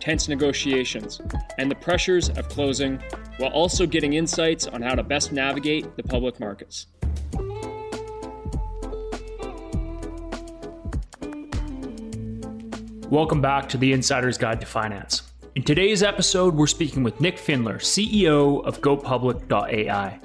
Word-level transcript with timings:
tense 0.00 0.28
negotiations, 0.28 1.20
and 1.58 1.70
the 1.70 1.74
pressures 1.74 2.28
of 2.30 2.48
closing, 2.48 3.00
while 3.36 3.50
also 3.50 3.86
getting 3.86 4.14
insights 4.14 4.66
on 4.66 4.82
how 4.82 4.94
to 4.94 5.02
best 5.02 5.32
navigate 5.32 5.96
the 5.96 6.02
public 6.02 6.40
markets. 6.40 6.86
Welcome 13.10 13.40
back 13.40 13.68
to 13.70 13.76
the 13.76 13.92
Insider's 13.92 14.38
Guide 14.38 14.60
to 14.60 14.66
Finance. 14.66 15.22
In 15.56 15.62
today's 15.64 16.02
episode, 16.02 16.54
we're 16.54 16.68
speaking 16.68 17.02
with 17.02 17.20
Nick 17.20 17.36
Findler, 17.36 17.80
CEO 17.80 18.64
of 18.64 18.80
GoPublic.ai. 18.80 20.20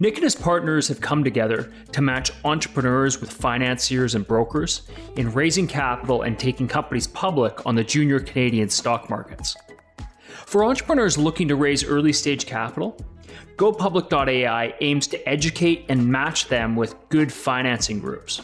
Nick 0.00 0.14
and 0.14 0.24
his 0.24 0.34
partners 0.34 0.88
have 0.88 1.00
come 1.00 1.24
together 1.24 1.72
to 1.92 2.02
match 2.02 2.30
entrepreneurs 2.44 3.20
with 3.20 3.30
financiers 3.30 4.14
and 4.14 4.26
brokers 4.26 4.82
in 5.16 5.32
raising 5.32 5.66
capital 5.66 6.22
and 6.22 6.38
taking 6.38 6.68
companies 6.68 7.06
public 7.06 7.64
on 7.66 7.74
the 7.74 7.84
junior 7.84 8.20
Canadian 8.20 8.68
stock 8.68 9.08
markets. 9.10 9.56
For 10.46 10.64
entrepreneurs 10.64 11.18
looking 11.18 11.48
to 11.48 11.56
raise 11.56 11.84
early 11.84 12.12
stage 12.12 12.46
capital, 12.46 12.96
GoPublic.ai 13.56 14.74
aims 14.80 15.06
to 15.08 15.28
educate 15.28 15.86
and 15.88 16.06
match 16.06 16.48
them 16.48 16.76
with 16.76 16.94
good 17.08 17.32
financing 17.32 18.00
groups. 18.00 18.42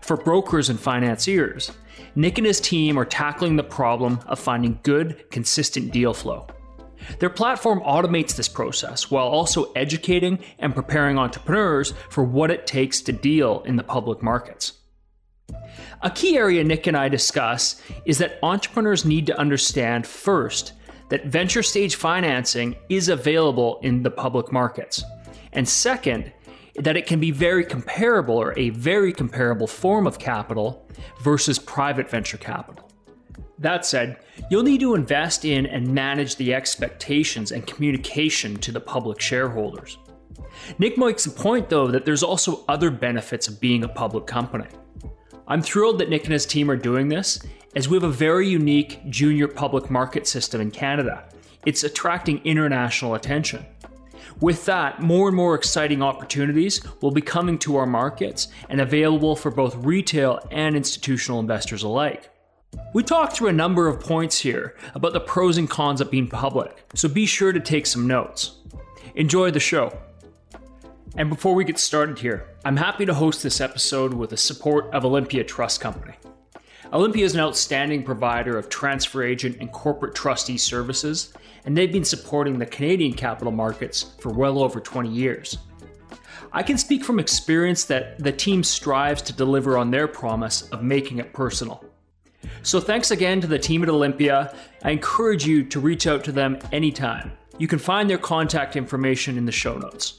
For 0.00 0.16
brokers 0.16 0.70
and 0.70 0.78
financiers, 0.78 1.72
Nick 2.14 2.38
and 2.38 2.46
his 2.46 2.60
team 2.60 2.98
are 2.98 3.04
tackling 3.04 3.56
the 3.56 3.64
problem 3.64 4.20
of 4.26 4.38
finding 4.38 4.78
good, 4.82 5.30
consistent 5.30 5.92
deal 5.92 6.14
flow. 6.14 6.46
Their 7.18 7.30
platform 7.30 7.80
automates 7.80 8.36
this 8.36 8.48
process 8.48 9.10
while 9.10 9.26
also 9.26 9.72
educating 9.72 10.38
and 10.58 10.74
preparing 10.74 11.18
entrepreneurs 11.18 11.94
for 12.10 12.24
what 12.24 12.50
it 12.50 12.66
takes 12.66 13.00
to 13.02 13.12
deal 13.12 13.62
in 13.62 13.76
the 13.76 13.82
public 13.82 14.22
markets. 14.22 14.72
A 16.02 16.10
key 16.10 16.36
area 16.36 16.62
Nick 16.64 16.86
and 16.86 16.96
I 16.96 17.08
discuss 17.08 17.80
is 18.04 18.18
that 18.18 18.38
entrepreneurs 18.42 19.04
need 19.04 19.26
to 19.26 19.38
understand 19.38 20.06
first 20.06 20.72
that 21.08 21.26
venture 21.26 21.62
stage 21.62 21.94
financing 21.94 22.76
is 22.88 23.08
available 23.08 23.78
in 23.82 24.02
the 24.02 24.10
public 24.10 24.52
markets. 24.52 25.02
And 25.52 25.68
second, 25.68 26.32
that 26.76 26.96
it 26.96 27.06
can 27.06 27.20
be 27.20 27.30
very 27.30 27.64
comparable 27.64 28.36
or 28.36 28.58
a 28.58 28.70
very 28.70 29.12
comparable 29.12 29.66
form 29.66 30.06
of 30.06 30.18
capital 30.18 30.86
versus 31.22 31.58
private 31.58 32.10
venture 32.10 32.36
capital. 32.36 32.85
That 33.58 33.86
said, 33.86 34.18
you'll 34.50 34.62
need 34.62 34.80
to 34.80 34.94
invest 34.94 35.44
in 35.44 35.66
and 35.66 35.88
manage 35.88 36.36
the 36.36 36.52
expectations 36.52 37.52
and 37.52 37.66
communication 37.66 38.56
to 38.56 38.72
the 38.72 38.80
public 38.80 39.20
shareholders. 39.20 39.96
Nick 40.78 40.98
makes 40.98 41.26
a 41.26 41.30
point, 41.30 41.68
though, 41.68 41.88
that 41.88 42.04
there's 42.04 42.22
also 42.22 42.64
other 42.68 42.90
benefits 42.90 43.48
of 43.48 43.60
being 43.60 43.84
a 43.84 43.88
public 43.88 44.26
company. 44.26 44.68
I'm 45.48 45.62
thrilled 45.62 45.98
that 46.00 46.10
Nick 46.10 46.24
and 46.24 46.32
his 46.32 46.44
team 46.44 46.70
are 46.70 46.76
doing 46.76 47.08
this, 47.08 47.40
as 47.74 47.88
we 47.88 47.96
have 47.96 48.04
a 48.04 48.10
very 48.10 48.48
unique 48.48 49.00
junior 49.08 49.48
public 49.48 49.90
market 49.90 50.26
system 50.26 50.60
in 50.60 50.70
Canada. 50.70 51.28
It's 51.64 51.84
attracting 51.84 52.40
international 52.44 53.14
attention. 53.14 53.64
With 54.40 54.66
that, 54.66 55.00
more 55.00 55.28
and 55.28 55.36
more 55.36 55.54
exciting 55.54 56.02
opportunities 56.02 56.82
will 57.00 57.10
be 57.10 57.22
coming 57.22 57.58
to 57.60 57.76
our 57.76 57.86
markets 57.86 58.48
and 58.68 58.80
available 58.80 59.34
for 59.34 59.50
both 59.50 59.74
retail 59.76 60.40
and 60.50 60.76
institutional 60.76 61.40
investors 61.40 61.84
alike. 61.84 62.30
We 62.96 63.02
talked 63.02 63.36
through 63.36 63.48
a 63.48 63.52
number 63.52 63.88
of 63.88 64.00
points 64.00 64.38
here 64.38 64.74
about 64.94 65.12
the 65.12 65.20
pros 65.20 65.58
and 65.58 65.68
cons 65.68 66.00
of 66.00 66.10
being 66.10 66.28
public, 66.28 66.84
so 66.94 67.08
be 67.08 67.26
sure 67.26 67.52
to 67.52 67.60
take 67.60 67.86
some 67.86 68.06
notes. 68.06 68.56
Enjoy 69.14 69.50
the 69.50 69.60
show. 69.60 69.96
And 71.16 71.30
before 71.30 71.54
we 71.54 71.64
get 71.64 71.78
started 71.78 72.18
here, 72.18 72.48
I'm 72.64 72.76
happy 72.76 73.06
to 73.06 73.14
host 73.14 73.42
this 73.42 73.60
episode 73.60 74.12
with 74.12 74.30
the 74.30 74.36
support 74.36 74.92
of 74.94 75.04
Olympia 75.04 75.44
Trust 75.44 75.80
Company. 75.80 76.14
Olympia 76.92 77.24
is 77.24 77.34
an 77.34 77.40
outstanding 77.40 78.02
provider 78.02 78.58
of 78.58 78.68
transfer 78.68 79.22
agent 79.22 79.56
and 79.60 79.72
corporate 79.72 80.14
trustee 80.14 80.58
services, 80.58 81.32
and 81.64 81.76
they've 81.76 81.92
been 81.92 82.04
supporting 82.04 82.58
the 82.58 82.66
Canadian 82.66 83.12
capital 83.12 83.52
markets 83.52 84.14
for 84.20 84.32
well 84.32 84.58
over 84.58 84.80
20 84.80 85.08
years. 85.08 85.58
I 86.52 86.62
can 86.62 86.78
speak 86.78 87.04
from 87.04 87.18
experience 87.18 87.84
that 87.84 88.18
the 88.18 88.32
team 88.32 88.62
strives 88.62 89.22
to 89.22 89.32
deliver 89.32 89.76
on 89.76 89.90
their 89.90 90.06
promise 90.06 90.62
of 90.68 90.82
making 90.82 91.18
it 91.18 91.32
personal. 91.32 91.84
So 92.62 92.80
thanks 92.80 93.10
again 93.10 93.40
to 93.40 93.46
the 93.46 93.58
team 93.58 93.82
at 93.82 93.88
Olympia. 93.88 94.54
I 94.82 94.90
encourage 94.90 95.46
you 95.46 95.64
to 95.64 95.80
reach 95.80 96.06
out 96.06 96.24
to 96.24 96.32
them 96.32 96.58
anytime. 96.72 97.32
You 97.58 97.68
can 97.68 97.78
find 97.78 98.10
their 98.10 98.18
contact 98.18 98.76
information 98.76 99.38
in 99.38 99.46
the 99.46 99.52
show 99.52 99.78
notes. 99.78 100.18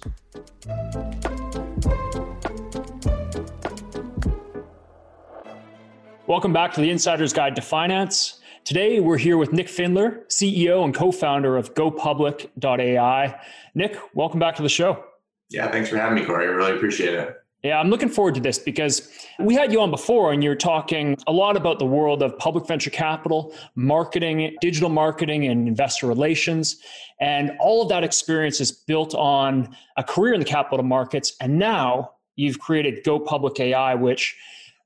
Welcome 6.26 6.52
back 6.52 6.74
to 6.74 6.82
the 6.82 6.90
Insider's 6.90 7.32
Guide 7.32 7.56
to 7.56 7.62
Finance. 7.62 8.42
Today, 8.66 9.00
we're 9.00 9.18
here 9.18 9.38
with 9.38 9.54
Nick 9.54 9.68
Findler, 9.68 10.26
CEO 10.28 10.84
and 10.84 10.94
co 10.94 11.12
founder 11.12 11.56
of 11.56 11.74
GoPublic.ai. 11.74 13.40
Nick, 13.76 13.98
welcome 14.14 14.40
back 14.40 14.56
to 14.56 14.62
the 14.62 14.68
show. 14.68 15.06
Yeah, 15.50 15.72
thanks 15.72 15.88
for 15.90 15.98
having 15.98 16.20
me, 16.20 16.26
Cory. 16.26 16.46
I 16.46 16.50
really 16.50 16.76
appreciate 16.76 17.14
it. 17.14 17.38
Yeah, 17.68 17.82
I'm 17.82 17.90
looking 17.90 18.08
forward 18.08 18.34
to 18.36 18.40
this 18.40 18.58
because 18.58 19.12
we 19.40 19.54
had 19.54 19.74
you 19.74 19.82
on 19.82 19.92
before 19.92 20.32
and 20.32 20.42
you're 20.42 20.56
talking 20.56 21.18
a 21.28 21.34
lot 21.34 21.58
about 21.58 21.80
the 21.80 21.86
world 21.86 22.24
of 22.24 22.38
public 22.38 22.66
venture 22.66 22.90
capital, 22.90 23.54
marketing, 23.76 24.56
digital 24.62 24.88
marketing, 24.88 25.46
and 25.48 25.68
investor 25.68 26.08
relations. 26.08 26.78
And 27.20 27.52
all 27.60 27.82
of 27.82 27.90
that 27.90 28.06
experience 28.06 28.62
is 28.62 28.72
built 28.72 29.14
on 29.16 29.76
a 29.98 30.04
career 30.06 30.34
in 30.34 30.40
the 30.40 30.46
capital 30.46 30.86
markets. 30.86 31.34
And 31.42 31.60
now 31.60 32.12
you've 32.38 32.58
created 32.58 33.04
Go 33.04 33.20
Public 33.20 33.60
AI, 33.60 33.96
which 33.96 34.34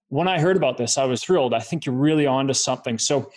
when 0.07 0.27
I 0.27 0.39
heard 0.39 0.57
about 0.57 0.77
this, 0.77 0.97
I 0.97 1.05
was 1.05 1.23
thrilled. 1.23 1.53
I 1.53 1.59
think 1.59 1.85
you're 1.85 1.93
really 1.93 2.25
onto 2.25 2.55
something. 2.55 2.97
So, 2.97 3.31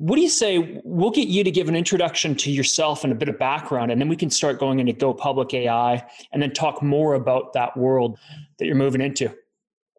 what 0.00 0.16
do 0.16 0.22
you 0.22 0.30
say? 0.30 0.80
We'll 0.82 1.10
get 1.10 1.28
you 1.28 1.44
to 1.44 1.50
give 1.50 1.68
an 1.68 1.76
introduction 1.76 2.34
to 2.36 2.50
yourself 2.50 3.04
and 3.04 3.12
a 3.12 3.16
bit 3.16 3.28
of 3.28 3.38
background, 3.38 3.92
and 3.92 4.00
then 4.00 4.08
we 4.08 4.16
can 4.16 4.30
start 4.30 4.58
going 4.58 4.80
into 4.80 4.94
Go 4.94 5.12
Public 5.12 5.52
AI 5.52 6.02
and 6.32 6.42
then 6.42 6.52
talk 6.52 6.82
more 6.82 7.14
about 7.14 7.52
that 7.52 7.76
world 7.76 8.18
that 8.58 8.64
you're 8.64 8.76
moving 8.76 9.02
into. 9.02 9.30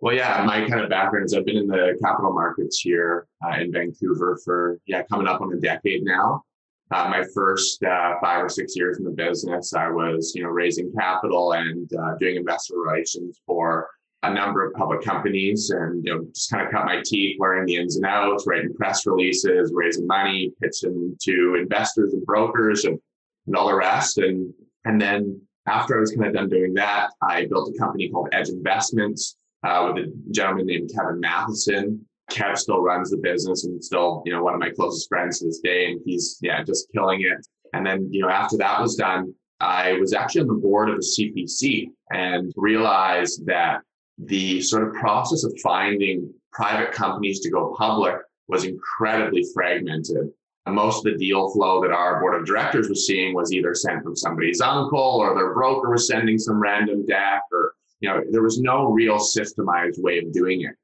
Well, 0.02 0.16
yeah, 0.16 0.44
my 0.44 0.68
kind 0.68 0.82
of 0.82 0.90
background 0.90 1.28
is 1.28 1.36
I've 1.36 1.46
been 1.46 1.58
in 1.58 1.68
the 1.68 2.00
capital 2.04 2.34
markets 2.34 2.80
here 2.80 3.28
uh, 3.46 3.60
in 3.60 3.72
Vancouver 3.72 4.40
for, 4.44 4.80
yeah, 4.88 5.04
coming 5.04 5.28
up 5.28 5.40
on 5.40 5.54
a 5.54 5.58
decade 5.58 6.04
now. 6.04 6.46
Uh, 6.90 7.08
my 7.08 7.24
first 7.36 7.84
uh, 7.84 8.16
five 8.20 8.44
or 8.44 8.50
six 8.50 8.76
years 8.76 8.98
in 8.98 9.06
the 9.06 9.12
business, 9.12 9.72
I 9.76 9.88
was, 9.90 10.34
you 10.34 10.42
know, 10.42 10.50
raising 10.50 10.92
capital 10.94 11.52
and 11.52 11.88
uh, 11.94 12.16
doing 12.20 12.38
investor 12.38 12.74
relations 12.76 13.40
for 13.46 13.88
a 14.24 14.34
number 14.34 14.66
of 14.66 14.74
public 14.74 15.02
companies 15.02 15.72
and 15.72 16.06
you 16.06 16.14
know 16.14 16.24
just 16.34 16.52
kind 16.52 16.66
of 16.66 16.72
cut 16.72 16.86
my 16.86 17.02
teeth 17.04 17.38
learning 17.40 17.66
the 17.66 17.76
ins 17.78 17.96
and 17.96 18.06
outs 18.06 18.46
writing 18.48 18.74
press 18.74 19.06
releases 19.06 19.72
raising 19.74 20.06
money 20.06 20.52
pitching 20.62 21.16
to 21.22 21.56
investors 21.60 22.14
and 22.14 22.26
brokers 22.26 22.86
and, 22.86 23.00
and 23.48 23.56
all 23.56 23.68
the 23.68 23.76
rest. 23.76 24.20
And 24.20 24.54
and 24.86 25.02
then 25.02 25.42
after 25.68 25.98
i 25.98 26.00
was 26.00 26.12
kind 26.12 26.28
of 26.28 26.34
done 26.34 26.50
doing 26.50 26.74
that 26.74 27.12
i 27.22 27.46
built 27.46 27.72
a 27.74 27.80
company 27.80 28.10
called 28.10 28.30
edge 28.32 28.50
investments 28.50 29.38
uh, 29.64 29.92
with 29.94 30.06
a 30.06 30.14
gentleman 30.32 30.66
named 30.66 30.92
kevin 30.96 31.20
matheson. 31.20 32.06
Kev 32.32 32.58
still 32.58 32.82
runs 32.82 33.12
the 33.12 33.18
business 33.18 33.66
and 33.66 33.84
still 33.84 34.24
you 34.26 34.32
know 34.32 34.44
one 34.44 34.54
of 34.54 34.60
my 34.60 34.70
closest 34.70 35.10
friends 35.10 35.40
to 35.40 35.46
this 35.46 35.60
day 35.60 35.92
and 35.92 36.02
he's 36.06 36.38
yeah 36.42 36.64
just 36.64 36.88
killing 36.94 37.22
it. 37.22 37.46
And 37.74 37.86
then 37.86 38.08
you 38.12 38.22
know 38.22 38.30
after 38.30 38.58
that 38.58 38.80
was 38.80 38.96
done 38.96 39.34
I 39.60 39.94
was 39.94 40.14
actually 40.14 40.42
on 40.42 40.48
the 40.48 40.54
board 40.56 40.90
of 40.90 40.96
the 40.96 41.06
CPC 41.06 41.90
and 42.10 42.52
realized 42.56 43.46
that 43.46 43.82
the 44.18 44.62
sort 44.62 44.88
of 44.88 44.94
process 44.94 45.44
of 45.44 45.58
finding 45.62 46.34
private 46.52 46.92
companies 46.92 47.40
to 47.42 47.50
go 47.50 47.76
public 47.78 48.16
was 48.48 48.66
incredibly 48.66 49.46
fragmented. 49.54 50.30
And 50.66 50.76
most 50.76 51.06
of 51.06 51.14
the 51.14 51.18
deal 51.18 51.52
flow 51.52 51.82
that 51.82 51.92
our 51.92 52.20
board 52.20 52.40
of 52.40 52.46
directors 52.46 52.88
was 52.88 53.08
seeing 53.08 53.34
was 53.34 53.52
either 53.52 53.74
sent 53.74 54.04
from 54.04 54.16
somebody's 54.16 54.62
uncle 54.62 55.00
or 55.00 55.34
their 55.34 55.54
broker 55.54 55.90
was 55.90 56.08
sending 56.08 56.38
some 56.38 56.62
random 56.62 57.06
deck 57.06 57.42
or, 57.52 57.74
you 58.00 58.10
know, 58.10 58.22
there 58.30 58.44
was 58.44 58.60
no 58.60 58.92
real 58.92 59.18
systemized 59.18 60.00
way 60.00 60.20
of 60.20 60.32
doing 60.32 60.62
it. 60.62 60.76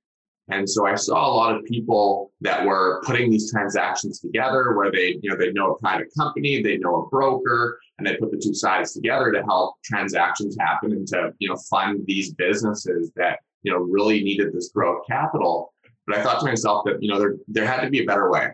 And 0.50 0.70
so 0.70 0.86
I 0.86 0.96
saw 0.96 1.28
a 1.28 1.36
lot 1.36 1.56
of 1.56 1.66
people 1.66 2.32
that 2.42 2.66
were 2.66 3.02
putting 3.06 3.30
these 3.30 3.52
transactions 3.52 4.20
together 4.20 4.76
where 4.78 4.92
they, 4.92 5.20
you 5.22 5.30
know, 5.30 5.36
they 5.36 5.52
know 5.52 5.74
a 5.74 5.80
private 5.80 6.08
company, 6.18 6.62
they 6.62 6.78
know 6.78 7.04
a 7.04 7.10
broker, 7.10 7.80
and 7.98 8.08
they 8.08 8.16
put 8.16 8.32
the 8.32 8.38
two 8.38 8.54
sides 8.54 8.94
together 8.94 9.32
to 9.32 9.44
help 9.44 9.76
transactions 9.84 10.56
happen 10.60 10.94
and 10.94 11.08
to, 11.08 11.34
you 11.40 11.50
know, 11.50 11.58
fund 11.70 12.02
these 12.06 12.34
businesses 12.34 13.12
that, 13.18 13.40
you 13.64 13.74
know, 13.74 13.80
really 13.80 14.24
needed 14.24 14.54
this 14.54 14.72
growth 14.74 15.06
capital. 15.06 15.74
But 16.06 16.18
I 16.18 16.24
thought 16.24 16.40
to 16.40 16.46
myself 16.46 16.84
that, 16.86 17.04
you 17.04 17.12
know, 17.12 17.20
there 17.20 17.36
there 17.50 17.68
had 17.68 17.82
to 17.82 17.90
be 17.90 18.04
a 18.04 18.06
better 18.06 18.32
way. 18.32 18.52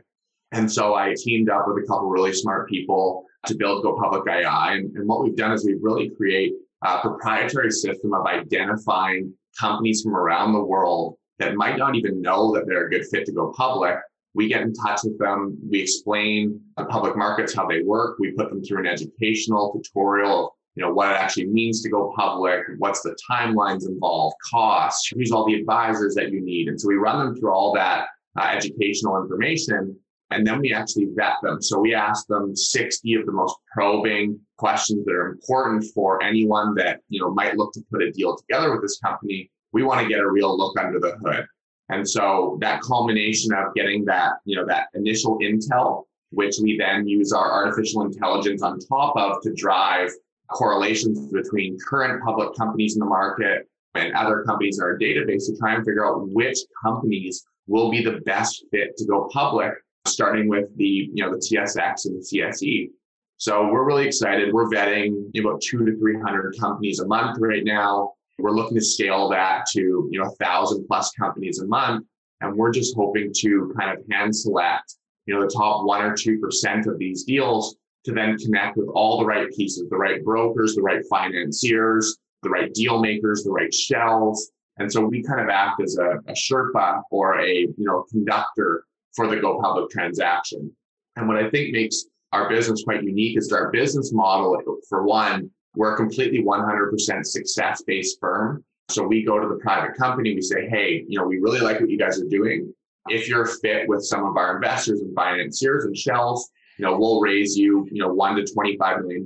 And 0.51 0.71
so 0.71 0.95
I 0.95 1.13
teamed 1.15 1.49
up 1.49 1.65
with 1.67 1.83
a 1.83 1.87
couple 1.87 2.09
really 2.09 2.33
smart 2.33 2.69
people 2.69 3.25
to 3.45 3.55
build 3.55 3.83
Go 3.83 3.99
Public 3.99 4.23
AI. 4.27 4.73
And, 4.73 4.95
and 4.95 5.07
what 5.07 5.23
we've 5.23 5.35
done 5.35 5.51
is 5.51 5.65
we've 5.65 5.81
really 5.81 6.09
create 6.09 6.53
a 6.83 6.99
proprietary 6.99 7.71
system 7.71 8.13
of 8.13 8.25
identifying 8.25 9.33
companies 9.59 10.01
from 10.01 10.15
around 10.15 10.53
the 10.53 10.63
world 10.63 11.17
that 11.39 11.55
might 11.55 11.77
not 11.77 11.95
even 11.95 12.21
know 12.21 12.53
that 12.53 12.65
they're 12.67 12.87
a 12.87 12.89
good 12.89 13.05
fit 13.07 13.25
to 13.25 13.31
go 13.31 13.53
public. 13.55 13.95
We 14.35 14.47
get 14.47 14.61
in 14.61 14.73
touch 14.73 15.01
with 15.03 15.19
them. 15.19 15.57
We 15.69 15.81
explain 15.81 16.59
the 16.77 16.85
public 16.85 17.15
markets, 17.15 17.53
how 17.53 17.67
they 17.67 17.83
work. 17.83 18.17
We 18.19 18.31
put 18.31 18.49
them 18.49 18.63
through 18.63 18.79
an 18.79 18.87
educational 18.87 19.71
tutorial 19.73 20.47
of, 20.47 20.51
you 20.75 20.83
know, 20.83 20.91
what 20.91 21.11
it 21.11 21.17
actually 21.17 21.47
means 21.47 21.83
to 21.83 21.89
go 21.89 22.13
public, 22.15 22.63
what's 22.79 23.01
the 23.01 23.15
timelines 23.29 23.87
involved, 23.87 24.35
costs, 24.49 25.11
who's 25.13 25.31
all 25.31 25.45
the 25.45 25.53
advisors 25.53 26.15
that 26.15 26.31
you 26.31 26.41
need. 26.41 26.67
And 26.67 26.79
so 26.81 26.87
we 26.87 26.95
run 26.95 27.19
them 27.19 27.35
through 27.35 27.53
all 27.53 27.73
that 27.73 28.07
uh, 28.39 28.45
educational 28.45 29.21
information 29.21 29.95
and 30.33 30.45
then 30.45 30.59
we 30.59 30.73
actually 30.73 31.07
vet 31.13 31.33
them. 31.43 31.61
So 31.61 31.79
we 31.79 31.93
ask 31.93 32.27
them 32.27 32.55
60 32.55 33.13
of 33.15 33.25
the 33.25 33.31
most 33.31 33.55
probing 33.71 34.39
questions 34.57 35.05
that 35.05 35.13
are 35.13 35.27
important 35.27 35.85
for 35.93 36.23
anyone 36.23 36.73
that, 36.75 37.01
you 37.09 37.21
know, 37.21 37.31
might 37.33 37.55
look 37.55 37.71
to 37.73 37.81
put 37.91 38.01
a 38.01 38.11
deal 38.11 38.35
together 38.35 38.71
with 38.71 38.81
this 38.81 38.99
company. 38.99 39.51
We 39.73 39.83
want 39.83 40.01
to 40.01 40.07
get 40.07 40.19
a 40.19 40.29
real 40.29 40.57
look 40.57 40.79
under 40.79 40.99
the 40.99 41.17
hood. 41.23 41.45
And 41.89 42.07
so 42.07 42.57
that 42.61 42.81
culmination 42.81 43.53
of 43.53 43.73
getting 43.75 44.05
that, 44.05 44.33
you 44.45 44.55
know, 44.55 44.65
that 44.65 44.87
initial 44.93 45.37
intel, 45.39 46.03
which 46.31 46.55
we 46.61 46.77
then 46.77 47.07
use 47.07 47.33
our 47.33 47.51
artificial 47.51 48.03
intelligence 48.03 48.61
on 48.61 48.79
top 48.79 49.15
of 49.17 49.41
to 49.43 49.53
drive 49.53 50.09
correlations 50.49 51.31
between 51.31 51.77
current 51.87 52.23
public 52.23 52.55
companies 52.55 52.95
in 52.95 52.99
the 52.99 53.05
market 53.05 53.67
and 53.95 54.13
other 54.13 54.43
companies 54.43 54.79
in 54.79 54.83
our 54.83 54.97
database 54.97 55.45
to 55.45 55.55
try 55.59 55.75
and 55.75 55.85
figure 55.85 56.05
out 56.05 56.27
which 56.29 56.57
companies 56.83 57.45
will 57.67 57.91
be 57.91 58.03
the 58.03 58.19
best 58.25 58.65
fit 58.71 58.95
to 58.97 59.05
go 59.05 59.29
public 59.31 59.73
starting 60.05 60.47
with 60.47 60.75
the 60.77 61.09
you 61.13 61.23
know 61.23 61.31
the 61.31 61.37
TSX 61.37 62.05
and 62.05 62.17
the 62.17 62.25
CSE. 62.25 62.89
So 63.37 63.67
we're 63.67 63.85
really 63.85 64.05
excited. 64.05 64.53
We're 64.53 64.69
vetting 64.69 65.37
about 65.39 65.61
two 65.61 65.85
to 65.85 65.97
three 65.97 66.19
hundred 66.19 66.55
companies 66.59 66.99
a 66.99 67.07
month 67.07 67.37
right 67.39 67.63
now. 67.63 68.13
We're 68.39 68.51
looking 68.51 68.77
to 68.77 68.83
scale 68.83 69.29
that 69.29 69.65
to 69.73 69.79
you 70.11 70.19
know 70.19 70.25
a 70.25 70.35
thousand 70.43 70.85
plus 70.87 71.11
companies 71.11 71.59
a 71.59 71.67
month, 71.67 72.05
and 72.41 72.55
we're 72.55 72.71
just 72.71 72.95
hoping 72.95 73.31
to 73.37 73.73
kind 73.77 73.97
of 73.97 74.03
hand 74.11 74.35
select 74.35 74.95
you 75.25 75.33
know 75.33 75.41
the 75.41 75.53
top 75.55 75.85
one 75.85 76.01
or 76.03 76.15
two 76.15 76.39
percent 76.39 76.87
of 76.87 76.97
these 76.97 77.23
deals 77.23 77.75
to 78.05 78.11
then 78.11 78.37
connect 78.37 78.75
with 78.77 78.89
all 78.89 79.19
the 79.19 79.25
right 79.25 79.49
pieces, 79.51 79.87
the 79.89 79.95
right 79.95 80.23
brokers, 80.23 80.75
the 80.75 80.81
right 80.81 81.03
financiers, 81.09 82.17
the 82.41 82.49
right 82.49 82.73
deal 82.73 82.99
makers, 82.99 83.43
the 83.43 83.51
right 83.51 83.73
shells. 83.73 84.51
And 84.77 84.91
so 84.91 85.05
we 85.05 85.23
kind 85.23 85.39
of 85.39 85.49
act 85.49 85.81
as 85.81 85.97
a, 85.97 86.17
a 86.27 86.33
Sherpa 86.33 87.03
or 87.11 87.39
a 87.39 87.59
you 87.59 87.73
know 87.77 88.05
conductor 88.11 88.85
for 89.15 89.27
the 89.27 89.37
go 89.37 89.59
public 89.61 89.89
transaction. 89.89 90.71
And 91.15 91.27
what 91.27 91.37
I 91.37 91.49
think 91.49 91.71
makes 91.71 92.05
our 92.31 92.49
business 92.49 92.83
quite 92.83 93.03
unique 93.03 93.37
is 93.37 93.51
our 93.51 93.71
business 93.71 94.11
model, 94.11 94.59
for 94.89 95.03
one, 95.03 95.51
we're 95.75 95.93
a 95.93 95.97
completely 95.97 96.43
100% 96.43 97.25
success 97.25 97.83
based 97.85 98.19
firm. 98.19 98.63
So 98.89 99.03
we 99.03 99.23
go 99.23 99.39
to 99.39 99.47
the 99.47 99.55
private 99.55 99.97
company, 99.97 100.35
we 100.35 100.41
say, 100.41 100.67
hey, 100.69 101.05
you 101.07 101.17
know, 101.17 101.25
we 101.25 101.39
really 101.39 101.61
like 101.61 101.79
what 101.79 101.89
you 101.89 101.97
guys 101.97 102.21
are 102.21 102.27
doing. 102.27 102.73
If 103.07 103.27
you're 103.27 103.45
fit 103.45 103.87
with 103.87 104.03
some 104.03 104.25
of 104.25 104.37
our 104.37 104.55
investors 104.55 105.01
and 105.01 105.15
financiers 105.15 105.85
and 105.85 105.97
shells, 105.97 106.49
you 106.77 106.85
know, 106.85 106.97
we'll 106.97 107.19
raise 107.19 107.57
you, 107.57 107.87
you 107.91 108.01
know, 108.01 108.13
one 108.13 108.35
to 108.35 108.43
$25 108.43 109.01
million. 109.01 109.25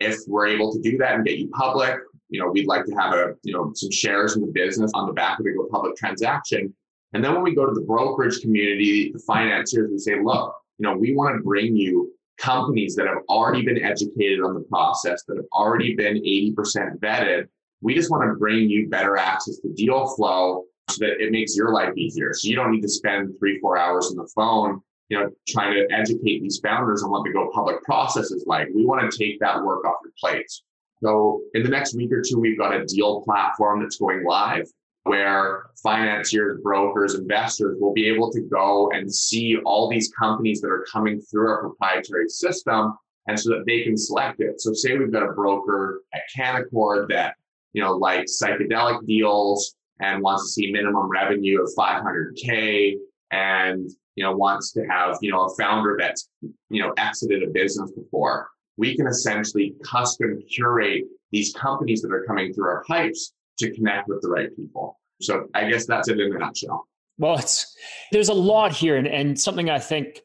If 0.00 0.18
we're 0.26 0.48
able 0.48 0.72
to 0.72 0.80
do 0.80 0.98
that 0.98 1.14
and 1.14 1.24
get 1.24 1.38
you 1.38 1.48
public, 1.50 1.96
you 2.28 2.40
know, 2.40 2.50
we'd 2.50 2.66
like 2.66 2.84
to 2.86 2.94
have 2.94 3.14
a, 3.14 3.34
you 3.42 3.52
know, 3.52 3.72
some 3.74 3.90
shares 3.90 4.36
in 4.36 4.40
the 4.42 4.50
business 4.52 4.90
on 4.94 5.06
the 5.06 5.12
back 5.12 5.38
of 5.38 5.44
go 5.44 5.68
public 5.70 5.96
transaction. 5.96 6.74
And 7.12 7.22
then 7.22 7.34
when 7.34 7.42
we 7.42 7.54
go 7.54 7.66
to 7.66 7.72
the 7.72 7.82
brokerage 7.82 8.40
community, 8.40 9.12
the 9.12 9.18
financiers, 9.20 9.90
we 9.90 9.98
say, 9.98 10.22
look, 10.22 10.54
you 10.78 10.88
know, 10.88 10.96
we 10.96 11.14
want 11.14 11.36
to 11.36 11.42
bring 11.42 11.76
you 11.76 12.11
companies 12.38 12.94
that 12.96 13.06
have 13.06 13.18
already 13.28 13.62
been 13.62 13.82
educated 13.82 14.40
on 14.40 14.54
the 14.54 14.60
process, 14.68 15.22
that 15.28 15.36
have 15.36 15.46
already 15.52 15.94
been 15.94 16.16
80% 16.16 16.98
vetted. 16.98 17.46
We 17.80 17.94
just 17.94 18.10
want 18.10 18.28
to 18.30 18.38
bring 18.38 18.68
you 18.68 18.88
better 18.88 19.16
access 19.16 19.58
to 19.58 19.72
deal 19.72 20.14
flow 20.14 20.64
so 20.90 21.04
that 21.04 21.20
it 21.20 21.32
makes 21.32 21.56
your 21.56 21.72
life 21.72 21.96
easier. 21.96 22.32
So 22.34 22.48
you 22.48 22.56
don't 22.56 22.70
need 22.70 22.82
to 22.82 22.88
spend 22.88 23.34
three, 23.38 23.58
four 23.60 23.78
hours 23.78 24.10
on 24.10 24.16
the 24.16 24.30
phone, 24.34 24.80
you 25.08 25.18
know, 25.18 25.30
trying 25.48 25.74
to 25.74 25.94
educate 25.94 26.40
these 26.42 26.60
founders 26.62 27.02
on 27.02 27.10
what 27.10 27.24
the 27.24 27.32
go 27.32 27.50
public 27.52 27.82
process 27.82 28.30
is 28.30 28.44
like. 28.46 28.68
We 28.74 28.84
want 28.84 29.10
to 29.10 29.16
take 29.16 29.40
that 29.40 29.62
work 29.62 29.84
off 29.84 29.96
your 30.04 30.12
plates. 30.18 30.64
So 31.02 31.42
in 31.54 31.62
the 31.62 31.68
next 31.68 31.96
week 31.96 32.12
or 32.12 32.22
two, 32.22 32.38
we've 32.38 32.58
got 32.58 32.74
a 32.74 32.84
deal 32.84 33.22
platform 33.22 33.82
that's 33.82 33.96
going 33.96 34.24
live 34.24 34.66
where 35.04 35.64
financiers, 35.82 36.60
brokers, 36.62 37.14
investors 37.14 37.76
will 37.80 37.92
be 37.92 38.08
able 38.08 38.30
to 38.30 38.40
go 38.42 38.90
and 38.92 39.12
see 39.12 39.56
all 39.64 39.88
these 39.88 40.12
companies 40.16 40.60
that 40.60 40.68
are 40.68 40.86
coming 40.90 41.20
through 41.20 41.48
our 41.48 41.60
proprietary 41.60 42.28
system 42.28 42.96
and 43.26 43.38
so 43.38 43.50
that 43.50 43.64
they 43.66 43.82
can 43.82 43.96
select 43.96 44.40
it. 44.40 44.60
So 44.60 44.72
say 44.72 44.96
we've 44.96 45.12
got 45.12 45.28
a 45.28 45.32
broker 45.32 46.02
at 46.14 46.22
Canaccord 46.36 47.08
that, 47.08 47.34
you 47.72 47.82
know, 47.82 47.92
likes 47.92 48.40
psychedelic 48.40 49.04
deals 49.06 49.74
and 50.00 50.22
wants 50.22 50.44
to 50.44 50.48
see 50.50 50.72
minimum 50.72 51.08
revenue 51.08 51.62
of 51.62 51.70
500K 51.76 52.96
and, 53.30 53.90
you 54.14 54.24
know, 54.24 54.36
wants 54.36 54.72
to 54.72 54.84
have, 54.86 55.16
you 55.20 55.32
know, 55.32 55.46
a 55.46 55.56
founder 55.56 55.96
that's, 55.98 56.28
you 56.40 56.82
know, 56.82 56.92
exited 56.96 57.42
a 57.42 57.50
business 57.50 57.90
before. 57.92 58.48
We 58.76 58.96
can 58.96 59.06
essentially 59.06 59.74
custom 59.84 60.42
curate 60.48 61.04
these 61.30 61.52
companies 61.54 62.02
that 62.02 62.12
are 62.12 62.24
coming 62.24 62.52
through 62.52 62.68
our 62.68 62.84
pipes 62.84 63.32
to 63.58 63.70
connect 63.72 64.08
with 64.08 64.22
the 64.22 64.28
right 64.28 64.54
people. 64.56 64.98
So 65.20 65.48
I 65.54 65.68
guess 65.68 65.86
that's 65.86 66.08
it 66.08 66.20
in 66.20 66.34
a 66.34 66.38
nutshell. 66.38 66.88
Well, 67.18 67.38
it's 67.38 67.76
there's 68.10 68.28
a 68.28 68.34
lot 68.34 68.72
here, 68.72 68.96
and, 68.96 69.06
and 69.06 69.38
something 69.38 69.70
I 69.70 69.78
think 69.78 70.20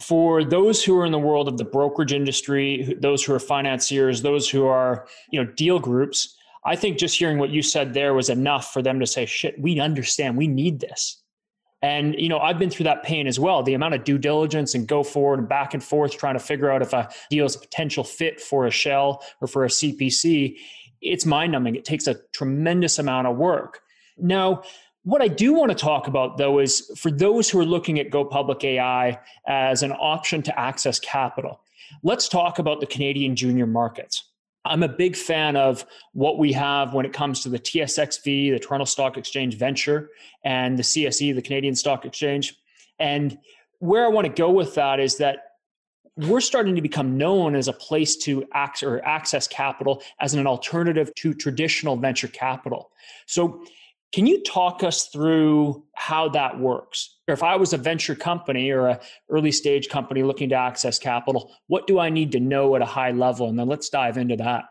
for 0.00 0.44
those 0.44 0.84
who 0.84 0.96
are 0.98 1.04
in 1.04 1.12
the 1.12 1.18
world 1.18 1.48
of 1.48 1.58
the 1.58 1.64
brokerage 1.64 2.12
industry, 2.12 2.96
those 3.00 3.24
who 3.24 3.34
are 3.34 3.40
financiers, 3.40 4.22
those 4.22 4.48
who 4.48 4.66
are 4.66 5.06
you 5.30 5.42
know 5.42 5.50
deal 5.52 5.78
groups, 5.78 6.36
I 6.64 6.76
think 6.76 6.98
just 6.98 7.18
hearing 7.18 7.38
what 7.38 7.50
you 7.50 7.62
said 7.62 7.94
there 7.94 8.14
was 8.14 8.28
enough 8.28 8.72
for 8.72 8.82
them 8.82 9.00
to 9.00 9.06
say, 9.06 9.26
"Shit, 9.26 9.60
we 9.60 9.80
understand. 9.80 10.36
We 10.36 10.46
need 10.46 10.80
this." 10.80 11.22
And 11.80 12.14
you 12.18 12.28
know, 12.28 12.38
I've 12.38 12.58
been 12.58 12.70
through 12.70 12.84
that 12.84 13.02
pain 13.02 13.26
as 13.26 13.38
well. 13.38 13.62
The 13.62 13.74
amount 13.74 13.94
of 13.94 14.04
due 14.04 14.18
diligence 14.18 14.74
and 14.74 14.86
go 14.86 15.02
forward 15.02 15.38
and 15.38 15.48
back 15.48 15.74
and 15.74 15.82
forth 15.82 16.16
trying 16.16 16.34
to 16.34 16.40
figure 16.40 16.70
out 16.70 16.82
if 16.82 16.92
a 16.92 17.08
deal 17.30 17.46
is 17.46 17.56
a 17.56 17.60
potential 17.60 18.04
fit 18.04 18.40
for 18.40 18.66
a 18.66 18.70
shell 18.70 19.24
or 19.40 19.48
for 19.48 19.64
a 19.64 19.68
CPC 19.68 20.56
it's 21.00 21.26
mind 21.26 21.52
numbing. 21.52 21.76
It 21.76 21.84
takes 21.84 22.06
a 22.06 22.14
tremendous 22.32 22.98
amount 22.98 23.26
of 23.26 23.36
work. 23.36 23.80
Now, 24.16 24.62
what 25.04 25.22
I 25.22 25.28
do 25.28 25.54
want 25.54 25.70
to 25.70 25.74
talk 25.74 26.06
about 26.06 26.36
though 26.36 26.58
is 26.58 26.90
for 26.96 27.10
those 27.10 27.48
who 27.48 27.58
are 27.60 27.64
looking 27.64 27.98
at 27.98 28.10
Go 28.10 28.24
Public 28.24 28.62
AI 28.64 29.18
as 29.46 29.82
an 29.82 29.92
option 29.92 30.42
to 30.42 30.58
access 30.58 30.98
capital, 30.98 31.60
let's 32.02 32.28
talk 32.28 32.58
about 32.58 32.80
the 32.80 32.86
Canadian 32.86 33.36
junior 33.36 33.66
markets. 33.66 34.24
I'm 34.64 34.82
a 34.82 34.88
big 34.88 35.16
fan 35.16 35.56
of 35.56 35.86
what 36.12 36.38
we 36.38 36.52
have 36.52 36.92
when 36.92 37.06
it 37.06 37.12
comes 37.12 37.40
to 37.42 37.48
the 37.48 37.58
TSXV, 37.58 38.52
the 38.52 38.58
Toronto 38.58 38.84
Stock 38.84 39.16
Exchange 39.16 39.56
Venture, 39.56 40.10
and 40.44 40.78
the 40.78 40.82
CSE, 40.82 41.34
the 41.34 41.42
Canadian 41.42 41.74
Stock 41.74 42.04
Exchange. 42.04 42.56
And 42.98 43.38
where 43.78 44.04
I 44.04 44.08
want 44.08 44.26
to 44.26 44.32
go 44.32 44.50
with 44.50 44.74
that 44.74 45.00
is 45.00 45.16
that 45.18 45.47
we're 46.18 46.40
starting 46.40 46.74
to 46.74 46.82
become 46.82 47.16
known 47.16 47.54
as 47.54 47.68
a 47.68 47.72
place 47.72 48.16
to 48.16 48.44
access 48.52 48.82
or 48.82 49.04
access 49.04 49.46
capital 49.46 50.02
as 50.20 50.34
an 50.34 50.46
alternative 50.46 51.14
to 51.14 51.32
traditional 51.32 51.96
venture 51.96 52.28
capital. 52.28 52.90
So, 53.26 53.64
can 54.10 54.26
you 54.26 54.42
talk 54.42 54.82
us 54.82 55.08
through 55.08 55.84
how 55.94 56.30
that 56.30 56.58
works? 56.58 57.18
Or 57.28 57.34
if 57.34 57.42
I 57.42 57.56
was 57.56 57.74
a 57.74 57.76
venture 57.76 58.14
company 58.14 58.70
or 58.70 58.88
a 58.88 59.00
early 59.28 59.52
stage 59.52 59.90
company 59.90 60.22
looking 60.22 60.48
to 60.48 60.54
access 60.54 60.98
capital, 60.98 61.54
what 61.66 61.86
do 61.86 61.98
I 61.98 62.08
need 62.08 62.32
to 62.32 62.40
know 62.40 62.74
at 62.74 62.80
a 62.80 62.86
high 62.86 63.10
level? 63.10 63.50
And 63.50 63.58
then 63.58 63.68
let's 63.68 63.90
dive 63.90 64.16
into 64.16 64.36
that. 64.36 64.64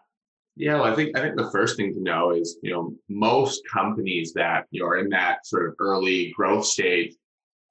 Yeah, 0.56 0.74
well, 0.82 0.86
I 0.86 0.96
think 0.96 1.16
I 1.16 1.22
think 1.22 1.38
the 1.38 1.51
first 1.51 1.77
thing 1.77 1.94
to 1.94 2.01
know 2.01 2.32
is, 2.32 2.58
you 2.63 2.74
know, 2.74 2.96
most 3.10 3.62
companies 3.72 4.34
that 4.34 4.66
you 4.72 4.82
know, 4.82 4.88
are 4.88 4.98
in 4.98 5.10
that 5.10 5.46
sort 5.46 5.68
of 5.68 5.75
early 5.80 6.34
growth 6.36 6.66
stage 6.66 7.13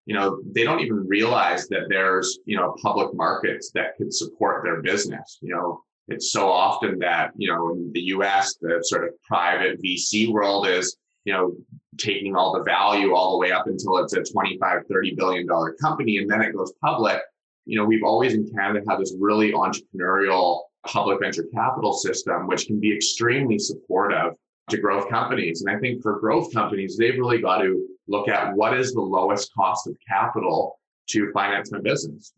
you 0.07 0.15
know 0.15 0.41
they 0.53 0.65
don't 0.65 0.81
even 0.81 1.07
realize 1.07 1.69
that 1.69 1.87
there's 1.89 2.39
you 2.47 2.57
know 2.57 2.75
public 2.83 3.15
markets 3.15 3.71
that 3.75 3.97
could 3.97 4.15
support 4.15 4.65
their 4.65 4.81
business. 4.81 5.39
You 5.43 5.55
know 5.55 5.83
it's 6.09 6.33
so 6.33 6.49
often 6.49 6.99
that 7.01 7.33
you 7.37 7.49
know 7.49 7.73
in 7.73 7.91
the 7.93 8.01
us 8.01 8.57
the 8.61 8.79
sort 8.83 9.05
of 9.05 9.11
private 9.23 9.83
vc 9.83 10.31
world 10.31 10.67
is 10.69 10.97
you 11.25 11.33
know 11.33 11.53
taking 11.99 12.37
all 12.37 12.57
the 12.57 12.63
value 12.63 13.15
all 13.15 13.33
the 13.33 13.39
way 13.39 13.51
up 13.51 13.67
until 13.67 13.99
it's 13.99 14.13
a 14.13 14.23
25 14.23 14.83
30 14.89 15.15
billion 15.15 15.47
dollar 15.47 15.73
company 15.75 16.19
and 16.19 16.31
then 16.31 16.43
it 16.43 16.55
goes 16.55 16.73
public. 16.81 17.21
You 17.65 17.79
know 17.79 17.85
we've 17.85 18.05
always 18.05 18.35
in 18.35 18.49
canada 18.49 18.85
had 18.89 19.01
this 19.01 19.15
really 19.19 19.53
entrepreneurial 19.53 20.63
public 20.87 21.19
venture 21.21 21.47
capital 21.53 21.93
system 21.93 22.47
which 22.47 22.67
can 22.67 22.79
be 22.79 22.95
extremely 22.95 23.59
supportive 23.59 24.35
to 24.71 24.79
growth 24.79 25.09
companies. 25.11 25.63
And 25.63 25.77
i 25.77 25.81
think 25.81 26.01
for 26.01 26.21
growth 26.21 26.55
companies 26.55 26.97
they've 26.97 27.19
really 27.19 27.41
got 27.41 27.59
to 27.59 27.89
look 28.09 28.29
at 28.29 28.55
what 28.55 28.77
is 28.77 28.93
the 28.93 29.01
lowest 29.01 29.53
cost 29.55 29.87
of 29.87 29.97
capital 30.07 30.79
to 31.09 31.31
finance 31.33 31.71
my 31.73 31.81
business. 31.81 32.33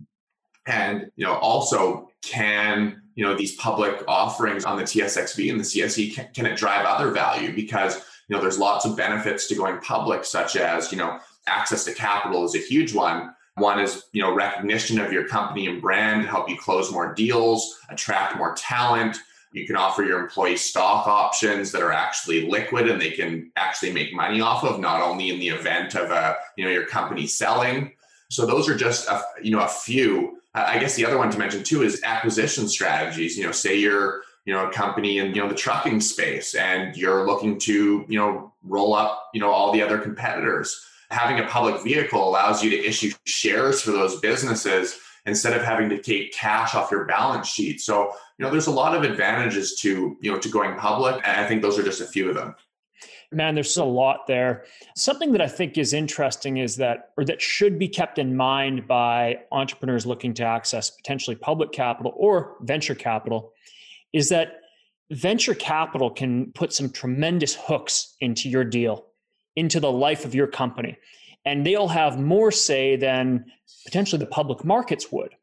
And 0.67 1.11
you 1.17 1.25
know, 1.25 1.35
also 1.35 2.11
can 2.23 3.03
you 3.15 3.25
know 3.25 3.35
these 3.35 3.57
public 3.57 4.05
offerings 4.07 4.65
on 4.65 4.77
the 4.77 4.85
TSXV 4.85 5.51
and 5.51 5.61
the 5.61 5.65
CSE 5.65 6.15
can, 6.15 6.29
can 6.35 6.47
it 6.47 6.57
drive 6.57 6.85
other 6.85 7.11
value 7.11 7.55
because 7.55 7.97
you 8.29 8.37
know 8.37 8.43
there's 8.43 8.59
lots 8.59 8.85
of 8.85 8.97
benefits 8.97 9.49
to 9.49 9.55
going 9.55 9.79
public, 9.79 10.25
such 10.25 10.57
as 10.57 10.93
you 10.93 10.99
know 10.99 11.19
access 11.47 11.85
to 11.85 11.95
capital 11.95 12.45
is 12.45 12.55
a 12.55 12.59
huge 12.59 12.95
one. 12.95 13.35
One 13.57 13.81
is, 13.81 14.05
you 14.13 14.23
know, 14.23 14.35
recognition 14.35 15.01
of 15.01 15.13
your 15.13 15.27
company 15.27 15.67
and 15.67 15.83
brand 15.83 16.27
help 16.27 16.49
you 16.49 16.57
close 16.57 16.93
more 16.93 17.13
deals, 17.15 17.77
attract 17.89 18.37
more 18.37 18.55
talent. 18.55 19.19
You 19.53 19.67
can 19.67 19.77
offer 19.77 20.03
your 20.03 20.21
employees 20.21 20.63
stock 20.63 21.07
options 21.07 21.73
that 21.73 21.83
are 21.83 21.93
actually 21.93 22.49
liquid 22.49 22.89
and 22.89 23.01
they 23.01 23.11
can 23.11 23.51
actually 23.57 23.93
make 23.93 24.13
money 24.13 24.41
off 24.41 24.65
of, 24.65 24.79
not 24.79 25.01
only 25.01 25.31
in 25.31 25.41
the 25.41 25.49
event 25.49 25.95
of 25.95 26.11
a, 26.11 26.37
you 26.57 26.65
know, 26.65 26.71
your 26.71 26.87
company 26.87 27.27
selling. 27.27 27.93
So 28.31 28.45
those 28.45 28.69
are 28.69 28.77
just 28.77 29.09
a, 29.09 29.23
you 29.43 29.53
know 29.53 29.61
a 29.61 29.69
few. 29.69 30.39
I 30.55 30.79
guess 30.79 30.97
the 30.97 31.07
other 31.07 31.19
one 31.19 31.31
to 31.31 31.39
mention 31.39 31.63
too 31.63 31.83
is 31.83 32.03
acquisition 32.05 32.69
strategies. 32.69 33.39
You 33.39 33.45
know, 33.45 33.53
say 33.53 33.79
you're 33.79 34.23
you 34.45 34.55
know 34.55 34.67
a 34.67 34.73
company 34.73 35.19
in 35.19 35.35
you 35.35 35.43
know 35.43 35.49
the 35.49 35.55
trucking 35.55 36.01
space 36.01 36.55
and 36.55 36.97
you're 36.97 37.27
looking 37.27 37.59
to 37.59 38.07
you 38.09 38.19
know 38.19 38.51
roll 38.63 38.95
up 38.95 39.29
you 39.35 39.41
know 39.41 39.51
all 39.51 39.73
the 39.73 39.83
other 39.83 39.99
competitors 39.99 40.85
having 41.11 41.39
a 41.39 41.47
public 41.49 41.83
vehicle 41.83 42.27
allows 42.27 42.63
you 42.63 42.71
to 42.71 42.83
issue 42.83 43.13
shares 43.25 43.83
for 43.83 43.91
those 43.91 44.21
businesses 44.21 44.99
instead 45.29 45.55
of 45.55 45.63
having 45.63 45.89
to 45.91 46.01
take 46.01 46.33
cash 46.33 46.75
off 46.75 46.91
your 46.91 47.05
balance 47.05 47.49
sheet. 47.49 47.81
So 47.81 48.13
you 48.39 48.45
know 48.45 48.51
there's 48.51 48.67
a 48.67 48.73
lot 48.73 48.95
of 48.95 49.03
advantages 49.03 49.77
to 49.81 50.17
you 50.21 50.33
know 50.33 50.39
to 50.39 50.49
going 50.49 50.77
public 50.77 51.17
and 51.25 51.41
i 51.41 51.47
think 51.47 51.63
those 51.63 51.79
are 51.79 51.83
just 51.83 52.01
a 52.01 52.07
few 52.07 52.29
of 52.29 52.35
them. 52.35 52.55
Man 53.31 53.55
there's 53.55 53.77
a 53.77 53.85
lot 53.85 54.27
there. 54.27 54.65
Something 54.97 55.33
that 55.33 55.43
i 55.43 55.49
think 55.49 55.79
is 55.79 55.93
interesting 55.93 56.57
is 56.57 56.77
that 56.77 57.11
or 57.17 57.25
that 57.25 57.41
should 57.43 57.79
be 57.79 57.89
kept 57.89 58.19
in 58.19 58.37
mind 58.37 58.89
by 58.89 59.41
entrepreneurs 59.53 60.07
looking 60.07 60.35
to 60.35 60.45
access 60.45 60.91
potentially 60.91 61.37
public 61.37 61.73
capital 61.73 62.13
or 62.17 62.57
venture 62.63 62.95
capital 62.95 63.53
is 64.13 64.31
that 64.31 64.63
venture 65.11 65.55
capital 65.55 66.11
can 66.11 66.53
put 66.53 66.73
some 66.73 66.91
tremendous 66.91 67.55
hooks 67.55 68.17
into 68.21 68.49
your 68.49 68.65
deal, 68.65 69.07
into 69.57 69.81
the 69.81 69.91
life 69.91 70.25
of 70.25 70.35
your 70.35 70.47
company. 70.47 70.97
And 71.49 71.65
they'll 71.65 71.89
have 71.89 72.21
more 72.21 72.53
say 72.53 72.97
than 72.97 73.47
potentially 73.87 74.21
the 74.21 74.27
public 74.27 74.67
markets 74.67 75.11
would. 75.11 75.35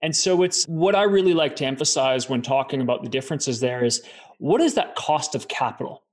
And 0.00 0.16
so 0.16 0.42
it's 0.42 0.64
what 0.64 0.94
I 0.94 1.02
really 1.02 1.34
like 1.34 1.56
to 1.56 1.66
emphasize 1.66 2.26
when 2.26 2.40
talking 2.40 2.80
about 2.80 3.02
the 3.02 3.10
differences 3.10 3.60
there 3.60 3.84
is 3.84 4.02
what 4.38 4.62
is 4.62 4.74
that 4.74 4.96
cost 4.96 5.34
of 5.34 5.48
capital? 5.48 6.04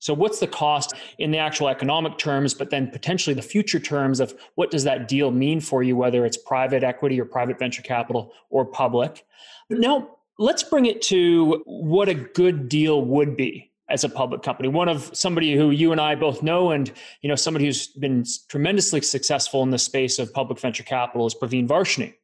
So 0.00 0.12
what's 0.12 0.40
the 0.40 0.48
cost 0.48 0.94
in 1.18 1.30
the 1.30 1.38
actual 1.38 1.68
economic 1.68 2.18
terms, 2.18 2.52
but 2.52 2.70
then 2.70 2.90
potentially 2.90 3.32
the 3.32 3.42
future 3.42 3.78
terms 3.78 4.18
of 4.18 4.34
what 4.56 4.72
does 4.72 4.82
that 4.82 5.06
deal 5.06 5.30
mean 5.30 5.60
for 5.60 5.84
you, 5.84 5.96
whether 5.96 6.26
it's 6.26 6.36
private 6.36 6.82
equity 6.82 7.20
or 7.20 7.24
private 7.24 7.60
venture 7.60 7.82
capital 7.82 8.32
or 8.48 8.64
public? 8.64 9.24
Now 9.68 10.16
let's 10.36 10.64
bring 10.64 10.86
it 10.86 11.00
to 11.02 11.62
what 11.64 12.08
a 12.08 12.14
good 12.14 12.68
deal 12.68 13.04
would 13.04 13.36
be 13.36 13.69
as 13.90 14.04
a 14.04 14.08
public 14.08 14.42
company. 14.42 14.68
One 14.68 14.88
of 14.88 15.10
somebody 15.12 15.54
who 15.54 15.70
you 15.70 15.92
and 15.92 16.00
I 16.00 16.14
both 16.14 16.42
know, 16.42 16.70
and 16.70 16.90
you 17.22 17.28
know, 17.28 17.34
somebody 17.34 17.66
who's 17.66 17.88
been 17.88 18.24
tremendously 18.48 19.00
successful 19.00 19.62
in 19.62 19.70
the 19.70 19.78
space 19.78 20.18
of 20.18 20.32
public 20.32 20.60
venture 20.60 20.84
capital 20.84 21.26
is 21.26 21.34
Praveen 21.34 21.68
Varshney. 21.68 22.14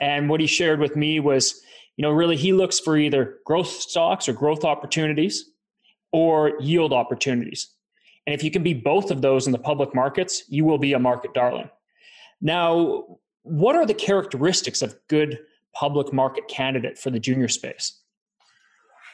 And 0.00 0.28
what 0.28 0.40
he 0.40 0.46
shared 0.46 0.80
with 0.80 0.96
me 0.96 1.20
was, 1.20 1.60
you 1.96 2.02
know, 2.02 2.10
really 2.10 2.36
he 2.36 2.52
looks 2.52 2.78
for 2.78 2.96
either 2.96 3.38
growth 3.44 3.68
stocks 3.68 4.28
or 4.28 4.32
growth 4.32 4.64
opportunities 4.64 5.50
or 6.12 6.52
yield 6.60 6.92
opportunities. 6.92 7.68
And 8.26 8.34
if 8.34 8.44
you 8.44 8.50
can 8.50 8.62
be 8.62 8.74
both 8.74 9.10
of 9.10 9.22
those 9.22 9.46
in 9.46 9.52
the 9.52 9.58
public 9.58 9.94
markets, 9.94 10.44
you 10.48 10.64
will 10.64 10.78
be 10.78 10.92
a 10.92 10.98
market 10.98 11.32
darling. 11.32 11.70
Now, 12.40 13.18
what 13.42 13.74
are 13.74 13.86
the 13.86 13.94
characteristics 13.94 14.82
of 14.82 14.94
good 15.08 15.38
public 15.74 16.12
market 16.12 16.46
candidate 16.48 16.98
for 16.98 17.10
the 17.10 17.18
junior 17.18 17.48
space? 17.48 18.00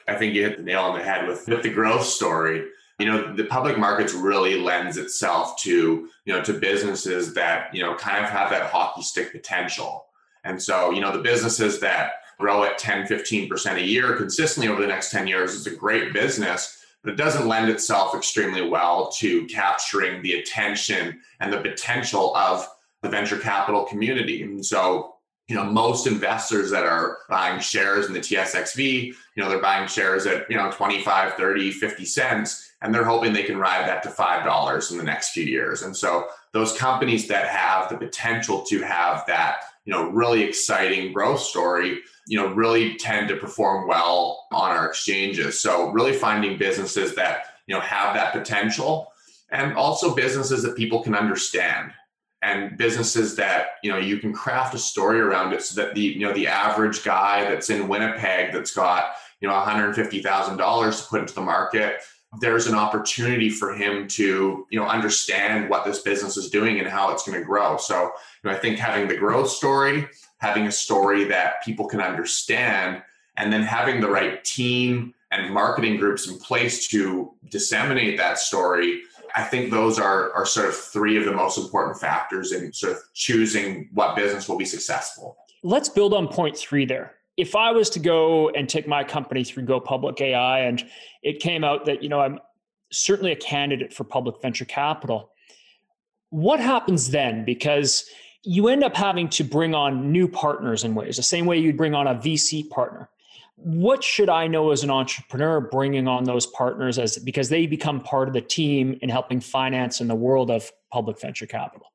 I 0.06 0.14
think 0.14 0.34
you 0.34 0.42
hit 0.42 0.56
the 0.56 0.62
nail 0.62 0.82
on 0.82 0.98
the 0.98 1.04
head 1.04 1.26
with, 1.26 1.46
with 1.48 1.62
the 1.62 1.70
growth 1.70 2.04
story. 2.04 2.66
You 2.98 3.06
know, 3.06 3.34
the 3.34 3.44
public 3.44 3.78
markets 3.78 4.12
really 4.12 4.60
lends 4.60 4.96
itself 4.96 5.60
to, 5.62 6.08
you 6.24 6.32
know, 6.32 6.42
to 6.42 6.52
businesses 6.52 7.34
that, 7.34 7.74
you 7.74 7.82
know, 7.82 7.94
kind 7.96 8.24
of 8.24 8.30
have 8.30 8.50
that 8.50 8.70
hockey 8.70 9.02
stick 9.02 9.32
potential. 9.32 10.06
And 10.44 10.62
so, 10.62 10.90
you 10.90 11.00
know, 11.00 11.10
the 11.10 11.22
businesses 11.22 11.80
that 11.80 12.12
grow 12.38 12.64
at 12.64 12.78
10, 12.78 13.06
15% 13.06 13.76
a 13.76 13.82
year 13.82 14.16
consistently 14.16 14.70
over 14.70 14.80
the 14.80 14.88
next 14.88 15.10
10 15.10 15.26
years 15.26 15.54
is 15.54 15.66
a 15.66 15.74
great 15.74 16.12
business, 16.12 16.84
but 17.02 17.12
it 17.12 17.16
doesn't 17.16 17.48
lend 17.48 17.70
itself 17.70 18.14
extremely 18.14 18.68
well 18.68 19.10
to 19.10 19.46
capturing 19.46 20.22
the 20.22 20.34
attention 20.34 21.20
and 21.40 21.52
the 21.52 21.60
potential 21.60 22.36
of 22.36 22.68
the 23.02 23.08
venture 23.08 23.38
capital 23.38 23.84
community. 23.84 24.42
And 24.42 24.64
so 24.64 25.13
you 25.48 25.54
know 25.54 25.64
most 25.64 26.06
investors 26.06 26.70
that 26.70 26.84
are 26.84 27.18
buying 27.28 27.60
shares 27.60 28.06
in 28.06 28.12
the 28.12 28.20
tsxv 28.20 28.78
you 28.78 29.14
know 29.36 29.48
they're 29.48 29.60
buying 29.60 29.86
shares 29.86 30.26
at 30.26 30.50
you 30.50 30.56
know 30.56 30.70
25 30.70 31.34
30 31.34 31.70
50 31.70 32.04
cents 32.04 32.74
and 32.84 32.94
they're 32.94 33.04
hoping 33.04 33.32
they 33.32 33.42
can 33.42 33.56
ride 33.56 33.88
that 33.88 34.02
to 34.02 34.10
five 34.10 34.44
dollars 34.44 34.92
in 34.92 34.98
the 34.98 35.04
next 35.04 35.30
few 35.30 35.44
years. 35.44 35.82
And 35.82 35.96
so 35.96 36.28
those 36.52 36.76
companies 36.76 37.26
that 37.28 37.48
have 37.48 37.88
the 37.88 37.96
potential 37.96 38.62
to 38.66 38.82
have 38.82 39.24
that 39.26 39.56
you 39.86 39.92
know 39.92 40.10
really 40.10 40.42
exciting 40.42 41.12
growth 41.12 41.40
story 41.40 42.00
you 42.26 42.38
know 42.38 42.52
really 42.54 42.96
tend 42.96 43.28
to 43.28 43.36
perform 43.36 43.88
well 43.88 44.46
on 44.52 44.70
our 44.70 44.86
exchanges. 44.86 45.60
So 45.60 45.90
really 45.90 46.12
finding 46.12 46.58
businesses 46.58 47.14
that 47.16 47.46
you 47.66 47.74
know 47.74 47.80
have 47.80 48.14
that 48.14 48.32
potential 48.32 49.10
and 49.50 49.74
also 49.74 50.14
businesses 50.14 50.62
that 50.62 50.76
people 50.76 51.02
can 51.02 51.14
understand 51.14 51.90
and 52.44 52.76
businesses 52.76 53.34
that 53.36 53.78
you 53.82 53.90
know 53.90 53.98
you 53.98 54.18
can 54.18 54.32
craft 54.32 54.74
a 54.74 54.78
story 54.78 55.20
around 55.20 55.52
it 55.52 55.62
so 55.62 55.80
that 55.80 55.94
the 55.94 56.02
you 56.02 56.20
know 56.20 56.32
the 56.32 56.46
average 56.46 57.02
guy 57.02 57.44
that's 57.48 57.70
in 57.70 57.88
Winnipeg 57.88 58.52
that's 58.52 58.74
got 58.74 59.14
you 59.40 59.48
know 59.48 59.54
$150,000 59.54 61.02
to 61.02 61.08
put 61.08 61.20
into 61.20 61.34
the 61.34 61.40
market 61.40 62.00
there's 62.40 62.66
an 62.66 62.74
opportunity 62.74 63.48
for 63.48 63.74
him 63.74 64.08
to 64.08 64.66
you 64.70 64.78
know 64.78 64.86
understand 64.86 65.70
what 65.70 65.84
this 65.84 66.00
business 66.00 66.36
is 66.36 66.50
doing 66.50 66.78
and 66.78 66.88
how 66.88 67.10
it's 67.12 67.24
going 67.24 67.38
to 67.38 67.44
grow. 67.44 67.76
So 67.76 68.02
you 68.02 68.10
know, 68.50 68.50
I 68.50 68.58
think 68.58 68.78
having 68.78 69.08
the 69.08 69.16
growth 69.16 69.50
story 69.50 70.08
having 70.44 70.66
a 70.66 70.72
story 70.72 71.24
that 71.24 71.64
people 71.64 71.86
can 71.86 72.02
understand 72.02 73.02
and 73.38 73.50
then 73.50 73.62
having 73.62 74.00
the 74.00 74.08
right 74.08 74.44
team 74.44 75.14
and 75.30 75.52
marketing 75.52 75.96
groups 75.96 76.28
in 76.28 76.38
place 76.38 76.86
to 76.88 77.32
disseminate 77.48 78.18
that 78.18 78.38
story 78.38 79.02
I 79.34 79.42
think 79.42 79.70
those 79.70 79.98
are, 79.98 80.32
are 80.32 80.46
sort 80.46 80.68
of 80.68 80.76
three 80.76 81.16
of 81.16 81.24
the 81.24 81.32
most 81.32 81.58
important 81.58 81.98
factors 81.98 82.52
in 82.52 82.72
sort 82.72 82.92
of 82.92 83.02
choosing 83.14 83.88
what 83.92 84.14
business 84.14 84.48
will 84.48 84.56
be 84.56 84.64
successful. 84.64 85.36
Let's 85.62 85.88
build 85.88 86.14
on 86.14 86.28
point 86.28 86.56
three 86.56 86.86
there. 86.86 87.14
If 87.36 87.56
I 87.56 87.72
was 87.72 87.90
to 87.90 87.98
go 87.98 88.50
and 88.50 88.68
take 88.68 88.86
my 88.86 89.02
company 89.02 89.42
through 89.42 89.64
Go 89.64 89.80
Public 89.80 90.20
AI 90.20 90.60
and 90.60 90.84
it 91.22 91.40
came 91.40 91.64
out 91.64 91.84
that, 91.86 92.00
you 92.00 92.08
know, 92.08 92.20
I'm 92.20 92.38
certainly 92.92 93.32
a 93.32 93.36
candidate 93.36 93.92
for 93.92 94.04
public 94.04 94.40
venture 94.40 94.64
capital, 94.64 95.30
what 96.30 96.60
happens 96.60 97.10
then? 97.10 97.44
Because 97.44 98.08
you 98.44 98.68
end 98.68 98.84
up 98.84 98.94
having 98.94 99.28
to 99.30 99.42
bring 99.42 99.74
on 99.74 100.12
new 100.12 100.28
partners 100.28 100.84
in 100.84 100.94
ways, 100.94 101.16
the 101.16 101.24
same 101.24 101.46
way 101.46 101.58
you'd 101.58 101.76
bring 101.76 101.94
on 101.94 102.06
a 102.06 102.14
VC 102.14 102.68
partner 102.70 103.08
what 103.56 104.02
should 104.02 104.28
I 104.28 104.46
know 104.46 104.70
as 104.72 104.82
an 104.82 104.90
entrepreneur 104.90 105.60
bringing 105.60 106.08
on 106.08 106.24
those 106.24 106.46
partners 106.46 106.98
as 106.98 107.18
because 107.18 107.48
they 107.48 107.66
become 107.66 108.00
part 108.00 108.28
of 108.28 108.34
the 108.34 108.40
team 108.40 108.98
in 109.00 109.08
helping 109.08 109.40
finance 109.40 110.00
in 110.00 110.08
the 110.08 110.14
world 110.14 110.50
of 110.50 110.70
public 110.92 111.20
venture 111.20 111.46
capital? 111.46 111.86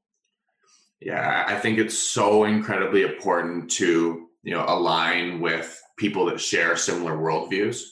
Yeah, 1.01 1.45
I 1.47 1.55
think 1.55 1.77
it's 1.77 1.97
so 1.97 2.45
incredibly 2.45 3.03
important 3.03 3.69
to 3.71 4.27
you 4.43 4.53
know 4.53 4.65
align 4.67 5.41
with 5.41 5.81
people 5.97 6.25
that 6.25 6.39
share 6.39 6.75
similar 6.75 7.17
worldviews, 7.17 7.83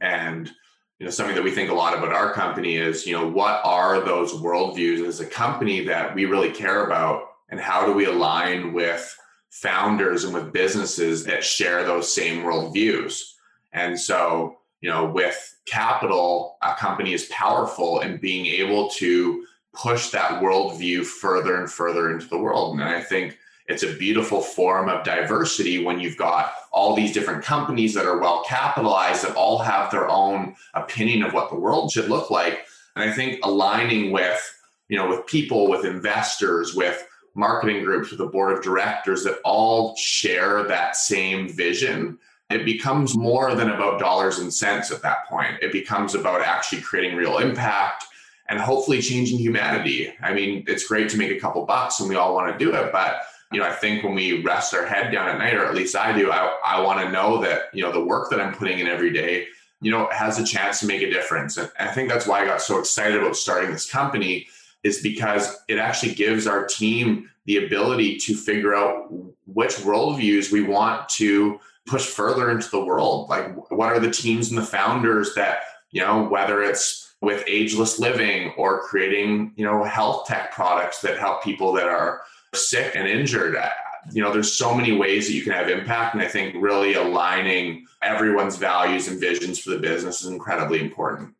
and 0.00 0.50
you 0.98 1.04
know 1.04 1.10
something 1.10 1.34
that 1.34 1.44
we 1.44 1.50
think 1.50 1.70
a 1.70 1.74
lot 1.74 1.96
about 1.96 2.12
our 2.12 2.32
company 2.32 2.76
is 2.76 3.06
you 3.06 3.14
know 3.14 3.26
what 3.26 3.60
are 3.64 4.00
those 4.00 4.32
worldviews 4.32 5.06
as 5.06 5.20
a 5.20 5.26
company 5.26 5.84
that 5.84 6.14
we 6.14 6.24
really 6.24 6.50
care 6.50 6.86
about, 6.86 7.24
and 7.50 7.60
how 7.60 7.84
do 7.84 7.92
we 7.92 8.04
align 8.04 8.72
with 8.72 9.14
founders 9.50 10.24
and 10.24 10.34
with 10.34 10.52
businesses 10.52 11.24
that 11.24 11.44
share 11.44 11.84
those 11.84 12.14
same 12.14 12.42
worldviews. 12.42 13.32
And 13.72 13.98
so, 13.98 14.58
you 14.80 14.88
know, 14.88 15.06
with 15.06 15.56
capital, 15.66 16.56
a 16.62 16.74
company 16.74 17.12
is 17.12 17.26
powerful 17.26 18.00
in 18.00 18.18
being 18.18 18.46
able 18.46 18.88
to 18.90 19.44
push 19.74 20.10
that 20.10 20.42
worldview 20.42 21.04
further 21.04 21.56
and 21.56 21.70
further 21.70 22.10
into 22.10 22.26
the 22.26 22.38
world. 22.38 22.74
And 22.74 22.84
I 22.84 23.00
think 23.00 23.38
it's 23.66 23.82
a 23.82 23.92
beautiful 23.92 24.40
form 24.40 24.88
of 24.88 25.04
diversity 25.04 25.84
when 25.84 26.00
you've 26.00 26.16
got 26.16 26.52
all 26.72 26.96
these 26.96 27.12
different 27.12 27.44
companies 27.44 27.92
that 27.94 28.06
are 28.06 28.18
well 28.18 28.42
capitalized 28.44 29.24
that 29.24 29.36
all 29.36 29.58
have 29.58 29.90
their 29.90 30.08
own 30.08 30.56
opinion 30.74 31.22
of 31.22 31.34
what 31.34 31.50
the 31.50 31.58
world 31.58 31.92
should 31.92 32.08
look 32.08 32.30
like. 32.30 32.66
And 32.96 33.08
I 33.08 33.12
think 33.12 33.40
aligning 33.44 34.10
with, 34.10 34.40
you 34.88 34.96
know, 34.96 35.08
with 35.08 35.26
people, 35.26 35.68
with 35.68 35.84
investors, 35.84 36.74
with 36.74 37.06
marketing 37.34 37.84
groups 37.84 38.10
with 38.10 38.20
a 38.20 38.26
board 38.26 38.56
of 38.56 38.62
directors 38.62 39.24
that 39.24 39.38
all 39.44 39.94
share 39.96 40.64
that 40.64 40.96
same 40.96 41.48
vision, 41.48 42.18
it 42.50 42.64
becomes 42.64 43.16
more 43.16 43.54
than 43.54 43.70
about 43.70 44.00
dollars 44.00 44.38
and 44.38 44.52
cents 44.52 44.90
at 44.90 45.02
that 45.02 45.26
point. 45.28 45.56
It 45.60 45.72
becomes 45.72 46.14
about 46.14 46.40
actually 46.40 46.80
creating 46.80 47.16
real 47.16 47.38
impact 47.38 48.04
and 48.48 48.58
hopefully 48.58 49.02
changing 49.02 49.38
humanity. 49.38 50.12
I 50.22 50.32
mean, 50.32 50.64
it's 50.66 50.88
great 50.88 51.10
to 51.10 51.18
make 51.18 51.30
a 51.30 51.38
couple 51.38 51.64
bucks 51.66 52.00
and 52.00 52.08
we 52.08 52.16
all 52.16 52.34
want 52.34 52.50
to 52.50 52.64
do 52.64 52.74
it, 52.74 52.90
but 52.92 53.22
you 53.52 53.60
know, 53.60 53.66
I 53.66 53.72
think 53.72 54.04
when 54.04 54.14
we 54.14 54.42
rest 54.42 54.74
our 54.74 54.84
head 54.84 55.10
down 55.10 55.28
at 55.28 55.38
night, 55.38 55.54
or 55.54 55.64
at 55.64 55.74
least 55.74 55.96
I 55.96 56.16
do, 56.16 56.30
I, 56.30 56.58
I 56.64 56.80
want 56.80 57.00
to 57.00 57.10
know 57.10 57.40
that, 57.42 57.62
you 57.72 57.82
know, 57.82 57.92
the 57.92 58.04
work 58.04 58.30
that 58.30 58.40
I'm 58.40 58.52
putting 58.52 58.78
in 58.78 58.86
every 58.86 59.10
day, 59.10 59.46
you 59.80 59.90
know, 59.90 60.08
has 60.12 60.38
a 60.38 60.44
chance 60.44 60.80
to 60.80 60.86
make 60.86 61.02
a 61.02 61.10
difference. 61.10 61.56
And 61.56 61.70
I 61.78 61.88
think 61.88 62.10
that's 62.10 62.26
why 62.26 62.42
I 62.42 62.44
got 62.44 62.60
so 62.60 62.78
excited 62.78 63.18
about 63.18 63.36
starting 63.36 63.70
this 63.70 63.90
company 63.90 64.48
is 64.84 65.00
because 65.02 65.56
it 65.68 65.78
actually 65.78 66.14
gives 66.14 66.46
our 66.46 66.66
team 66.66 67.28
the 67.46 67.64
ability 67.66 68.16
to 68.18 68.34
figure 68.34 68.74
out 68.74 69.08
which 69.46 69.76
worldviews 69.76 70.52
we 70.52 70.62
want 70.62 71.08
to 71.08 71.58
push 71.86 72.06
further 72.06 72.50
into 72.50 72.70
the 72.70 72.84
world. 72.84 73.28
Like, 73.28 73.54
what 73.70 73.88
are 73.88 74.00
the 74.00 74.10
teams 74.10 74.50
and 74.50 74.58
the 74.58 74.62
founders 74.62 75.34
that, 75.34 75.60
you 75.90 76.02
know, 76.02 76.24
whether 76.24 76.62
it's 76.62 77.14
with 77.20 77.42
ageless 77.46 77.98
living 77.98 78.52
or 78.56 78.82
creating, 78.82 79.52
you 79.56 79.64
know, 79.64 79.82
health 79.82 80.26
tech 80.26 80.52
products 80.52 81.00
that 81.00 81.18
help 81.18 81.42
people 81.42 81.72
that 81.72 81.88
are 81.88 82.20
sick 82.54 82.94
and 82.94 83.08
injured. 83.08 83.56
Uh, 83.56 83.70
you 84.12 84.22
know, 84.22 84.32
there's 84.32 84.52
so 84.52 84.74
many 84.74 84.92
ways 84.92 85.26
that 85.26 85.34
you 85.34 85.42
can 85.42 85.52
have 85.52 85.68
impact. 85.68 86.14
And 86.14 86.22
I 86.22 86.28
think 86.28 86.54
really 86.62 86.94
aligning 86.94 87.86
everyone's 88.02 88.56
values 88.56 89.08
and 89.08 89.20
visions 89.20 89.58
for 89.58 89.70
the 89.70 89.78
business 89.78 90.22
is 90.22 90.28
incredibly 90.28 90.80
important. 90.80 91.34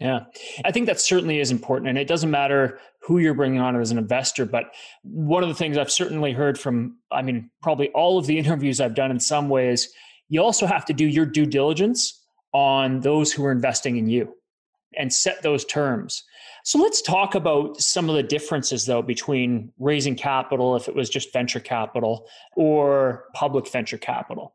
Yeah, 0.00 0.24
I 0.64 0.72
think 0.72 0.86
that 0.86 1.00
certainly 1.00 1.38
is 1.38 1.50
important. 1.50 1.88
And 1.88 1.98
it 1.98 2.08
doesn't 2.08 2.30
matter 2.30 2.80
who 3.02 3.18
you're 3.18 3.34
bringing 3.34 3.60
on 3.60 3.76
as 3.80 3.92
an 3.92 3.98
investor. 3.98 4.44
But 4.44 4.72
one 5.02 5.42
of 5.42 5.48
the 5.48 5.54
things 5.54 5.78
I've 5.78 5.90
certainly 5.90 6.32
heard 6.32 6.58
from, 6.58 6.98
I 7.12 7.22
mean, 7.22 7.50
probably 7.62 7.90
all 7.90 8.18
of 8.18 8.26
the 8.26 8.38
interviews 8.38 8.80
I've 8.80 8.94
done 8.94 9.10
in 9.10 9.20
some 9.20 9.48
ways, 9.48 9.88
you 10.28 10.42
also 10.42 10.66
have 10.66 10.84
to 10.86 10.92
do 10.92 11.06
your 11.06 11.26
due 11.26 11.46
diligence 11.46 12.20
on 12.52 13.00
those 13.00 13.32
who 13.32 13.44
are 13.44 13.52
investing 13.52 13.96
in 13.96 14.08
you 14.08 14.34
and 14.96 15.12
set 15.12 15.42
those 15.42 15.64
terms. 15.64 16.24
So 16.64 16.78
let's 16.78 17.02
talk 17.02 17.34
about 17.34 17.80
some 17.80 18.08
of 18.08 18.16
the 18.16 18.22
differences, 18.22 18.86
though, 18.86 19.02
between 19.02 19.72
raising 19.78 20.16
capital, 20.16 20.76
if 20.76 20.88
it 20.88 20.94
was 20.94 21.10
just 21.10 21.32
venture 21.32 21.60
capital, 21.60 22.26
or 22.56 23.24
public 23.34 23.70
venture 23.70 23.98
capital 23.98 24.54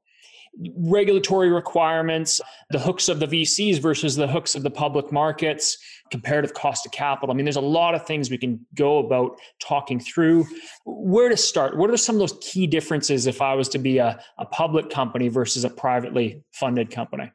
regulatory 0.77 1.49
requirements, 1.49 2.41
the 2.69 2.79
hooks 2.79 3.09
of 3.09 3.19
the 3.19 3.27
VCs 3.27 3.79
versus 3.79 4.15
the 4.15 4.27
hooks 4.27 4.55
of 4.55 4.63
the 4.63 4.69
public 4.69 5.11
markets, 5.11 5.77
comparative 6.11 6.53
cost 6.53 6.85
of 6.85 6.91
capital. 6.91 7.31
I 7.31 7.35
mean, 7.35 7.45
there's 7.45 7.55
a 7.55 7.61
lot 7.61 7.95
of 7.95 8.05
things 8.05 8.29
we 8.29 8.37
can 8.37 8.65
go 8.75 8.99
about 8.99 9.39
talking 9.61 9.99
through. 9.99 10.45
Where 10.85 11.29
to 11.29 11.37
start? 11.37 11.77
What 11.77 11.89
are 11.89 11.97
some 11.97 12.15
of 12.15 12.19
those 12.19 12.37
key 12.41 12.67
differences 12.67 13.27
if 13.27 13.41
I 13.41 13.53
was 13.53 13.69
to 13.69 13.77
be 13.77 13.97
a, 13.99 14.19
a 14.37 14.45
public 14.45 14.89
company 14.89 15.27
versus 15.27 15.63
a 15.63 15.69
privately 15.69 16.43
funded 16.51 16.91
company? 16.91 17.31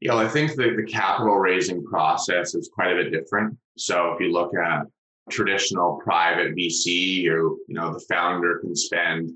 Yeah, 0.00 0.16
I 0.16 0.26
think 0.26 0.54
the, 0.56 0.74
the 0.76 0.90
capital 0.90 1.36
raising 1.36 1.84
process 1.84 2.54
is 2.54 2.70
quite 2.74 2.92
a 2.92 2.96
bit 2.96 3.12
different. 3.12 3.56
So 3.76 4.12
if 4.12 4.20
you 4.20 4.32
look 4.32 4.52
at 4.56 4.86
traditional 5.30 6.00
private 6.02 6.56
VC, 6.56 7.26
or 7.28 7.38
you 7.38 7.60
know, 7.68 7.92
the 7.92 8.04
founder 8.08 8.58
can 8.58 8.74
spend 8.74 9.30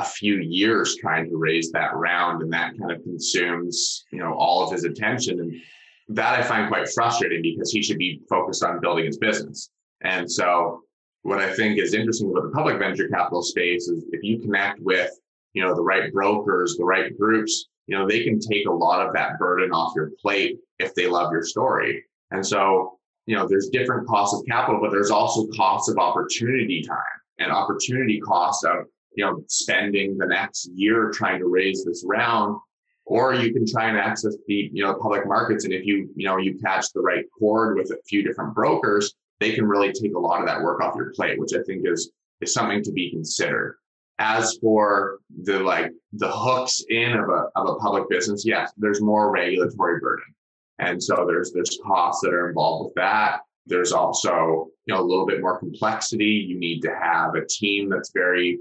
a 0.00 0.04
few 0.04 0.36
years 0.36 0.96
trying 0.96 1.28
to 1.28 1.36
raise 1.36 1.70
that 1.72 1.94
round 1.94 2.42
and 2.42 2.52
that 2.52 2.78
kind 2.78 2.90
of 2.90 3.02
consumes 3.02 4.04
you 4.12 4.18
know 4.18 4.32
all 4.34 4.64
of 4.64 4.72
his 4.72 4.84
attention. 4.84 5.40
And 5.40 5.54
that 6.16 6.38
i 6.38 6.42
find 6.42 6.68
quite 6.68 6.88
frustrating 6.88 7.42
because 7.42 7.70
he 7.70 7.82
should 7.82 7.98
be 7.98 8.20
focused 8.28 8.64
on 8.64 8.80
building 8.80 9.06
his 9.06 9.18
business. 9.18 9.70
And 10.02 10.30
so 10.30 10.82
what 11.22 11.38
i 11.38 11.52
think 11.52 11.78
is 11.78 11.94
interesting 11.94 12.30
about 12.30 12.44
the 12.44 12.50
public 12.50 12.78
venture 12.78 13.08
capital 13.08 13.42
space 13.42 13.88
is 13.88 14.04
if 14.12 14.22
you 14.22 14.40
connect 14.40 14.80
with 14.80 15.10
you 15.52 15.62
know 15.62 15.74
the 15.74 15.82
right 15.82 16.12
brokers 16.12 16.76
the 16.76 16.84
right 16.84 17.16
groups 17.18 17.66
you 17.86 17.96
know 17.96 18.06
they 18.06 18.24
can 18.24 18.38
take 18.40 18.66
a 18.66 18.72
lot 18.72 19.06
of 19.06 19.12
that 19.12 19.38
burden 19.38 19.72
off 19.72 19.92
your 19.94 20.12
plate 20.20 20.56
if 20.78 20.94
they 20.94 21.06
love 21.06 21.30
your 21.30 21.42
story. 21.42 22.02
And 22.30 22.44
so 22.46 22.98
you 23.26 23.36
know 23.36 23.46
there's 23.46 23.68
different 23.68 24.08
costs 24.08 24.34
of 24.38 24.46
capital 24.46 24.80
but 24.80 24.90
there's 24.90 25.10
also 25.10 25.46
costs 25.56 25.88
of 25.90 25.98
opportunity 25.98 26.82
time 26.82 27.18
and 27.38 27.52
opportunity 27.52 28.20
costs 28.20 28.64
of 28.64 28.86
you 29.14 29.24
know, 29.24 29.42
spending 29.48 30.16
the 30.16 30.26
next 30.26 30.70
year 30.74 31.10
trying 31.10 31.38
to 31.40 31.46
raise 31.46 31.84
this 31.84 32.04
round, 32.06 32.58
or 33.04 33.34
you 33.34 33.52
can 33.52 33.66
try 33.66 33.88
and 33.88 33.98
access 33.98 34.36
the, 34.46 34.70
you 34.72 34.84
know, 34.84 34.94
public 34.94 35.26
markets. 35.26 35.64
And 35.64 35.72
if 35.72 35.84
you, 35.84 36.08
you 36.14 36.26
know, 36.26 36.36
you 36.36 36.58
catch 36.58 36.92
the 36.92 37.00
right 37.00 37.24
chord 37.38 37.76
with 37.76 37.90
a 37.90 37.98
few 38.08 38.22
different 38.22 38.54
brokers, 38.54 39.14
they 39.40 39.52
can 39.52 39.66
really 39.66 39.92
take 39.92 40.14
a 40.14 40.18
lot 40.18 40.40
of 40.40 40.46
that 40.46 40.62
work 40.62 40.80
off 40.80 40.94
your 40.94 41.12
plate, 41.12 41.38
which 41.38 41.52
I 41.54 41.62
think 41.64 41.86
is 41.86 42.12
is 42.40 42.54
something 42.54 42.82
to 42.82 42.92
be 42.92 43.10
considered. 43.10 43.76
As 44.18 44.58
for 44.60 45.18
the 45.42 45.60
like 45.60 45.92
the 46.12 46.30
hooks 46.30 46.84
in 46.88 47.12
of 47.12 47.28
a 47.30 47.48
of 47.56 47.68
a 47.68 47.76
public 47.76 48.08
business, 48.10 48.44
yes, 48.46 48.70
there's 48.76 49.00
more 49.00 49.30
regulatory 49.30 49.98
burden. 49.98 50.26
And 50.78 51.02
so 51.02 51.24
there's 51.26 51.52
there's 51.52 51.78
costs 51.84 52.22
that 52.22 52.32
are 52.32 52.48
involved 52.48 52.86
with 52.86 52.94
that. 52.94 53.40
There's 53.66 53.92
also, 53.92 54.68
you 54.84 54.94
know, 54.94 55.00
a 55.00 55.02
little 55.02 55.26
bit 55.26 55.40
more 55.40 55.58
complexity. 55.58 56.46
You 56.48 56.58
need 56.58 56.80
to 56.82 56.94
have 56.94 57.34
a 57.34 57.46
team 57.46 57.88
that's 57.88 58.12
very 58.12 58.58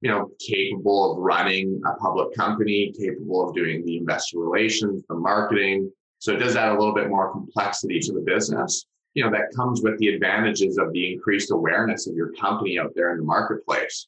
you 0.00 0.10
know, 0.10 0.30
capable 0.38 1.12
of 1.12 1.18
running 1.18 1.80
a 1.86 1.94
public 1.94 2.34
company, 2.34 2.92
capable 2.98 3.46
of 3.48 3.54
doing 3.54 3.84
the 3.84 3.98
investor 3.98 4.38
relations, 4.38 5.02
the 5.08 5.14
marketing. 5.14 5.90
So 6.18 6.32
it 6.32 6.38
does 6.38 6.56
add 6.56 6.72
a 6.72 6.78
little 6.78 6.94
bit 6.94 7.08
more 7.08 7.32
complexity 7.32 8.00
to 8.00 8.12
the 8.12 8.20
business. 8.20 8.86
You 9.14 9.24
know, 9.24 9.30
that 9.30 9.54
comes 9.54 9.82
with 9.82 9.98
the 9.98 10.08
advantages 10.08 10.78
of 10.78 10.92
the 10.92 11.12
increased 11.12 11.50
awareness 11.50 12.06
of 12.06 12.14
your 12.14 12.32
company 12.32 12.78
out 12.78 12.92
there 12.94 13.12
in 13.12 13.18
the 13.18 13.24
marketplace. 13.24 14.06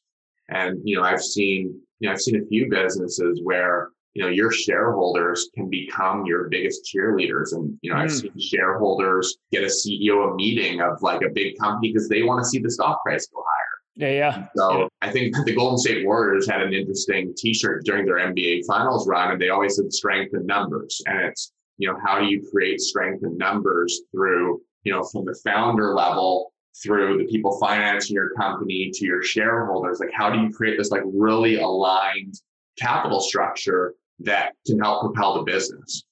And, 0.49 0.79
you 0.83 0.95
know, 0.95 1.03
I've 1.03 1.21
seen, 1.21 1.79
you 1.99 2.07
know, 2.07 2.13
I've 2.13 2.21
seen 2.21 2.41
a 2.41 2.45
few 2.45 2.69
businesses 2.69 3.41
where, 3.43 3.89
you 4.13 4.23
know, 4.23 4.29
your 4.29 4.51
shareholders 4.51 5.49
can 5.53 5.69
become 5.69 6.25
your 6.25 6.47
biggest 6.49 6.85
cheerleaders. 6.85 7.53
And, 7.53 7.77
you 7.81 7.91
know, 7.91 7.97
mm. 7.97 8.03
I've 8.03 8.11
seen 8.11 8.39
shareholders 8.39 9.37
get 9.51 9.63
a 9.63 9.67
CEO 9.67 10.31
a 10.31 10.35
meeting 10.35 10.81
of 10.81 11.01
like 11.01 11.21
a 11.21 11.29
big 11.29 11.57
company 11.57 11.91
because 11.91 12.09
they 12.09 12.23
want 12.23 12.43
to 12.43 12.49
see 12.49 12.59
the 12.59 12.71
stock 12.71 13.03
price 13.03 13.27
go 13.27 13.43
higher. 13.45 13.52
Yeah, 13.95 14.09
yeah. 14.09 14.47
So 14.55 14.79
yeah. 14.79 14.87
I 15.01 15.11
think 15.11 15.35
the 15.45 15.55
Golden 15.55 15.77
State 15.77 16.05
Warriors 16.05 16.49
had 16.49 16.61
an 16.61 16.73
interesting 16.73 17.33
T-shirt 17.37 17.85
during 17.85 18.05
their 18.05 18.17
NBA 18.17 18.65
Finals 18.65 19.07
run, 19.07 19.31
and 19.31 19.41
they 19.41 19.49
always 19.49 19.75
said 19.75 19.93
strength 19.93 20.33
in 20.33 20.45
numbers. 20.45 21.01
And 21.05 21.19
it's 21.21 21.51
you 21.77 21.87
know 21.87 21.97
how 22.03 22.19
do 22.19 22.25
you 22.25 22.47
create 22.51 22.79
strength 22.79 23.23
in 23.23 23.37
numbers 23.37 24.01
through 24.11 24.61
you 24.83 24.91
know 24.91 25.03
from 25.03 25.25
the 25.25 25.39
founder 25.43 25.93
level 25.93 26.53
through 26.81 27.19
the 27.19 27.25
people 27.25 27.59
financing 27.59 28.15
your 28.15 28.31
company 28.31 28.89
to 28.93 29.05
your 29.05 29.21
shareholders. 29.21 29.99
Like 29.99 30.11
how 30.11 30.31
do 30.31 30.39
you 30.39 30.51
create 30.51 30.77
this 30.77 30.89
like 30.89 31.03
really 31.05 31.57
aligned 31.57 32.33
capital 32.79 33.21
structure 33.21 33.93
that 34.19 34.53
can 34.65 34.79
help 34.79 35.01
propel 35.01 35.35
the 35.35 35.43
business? 35.43 36.03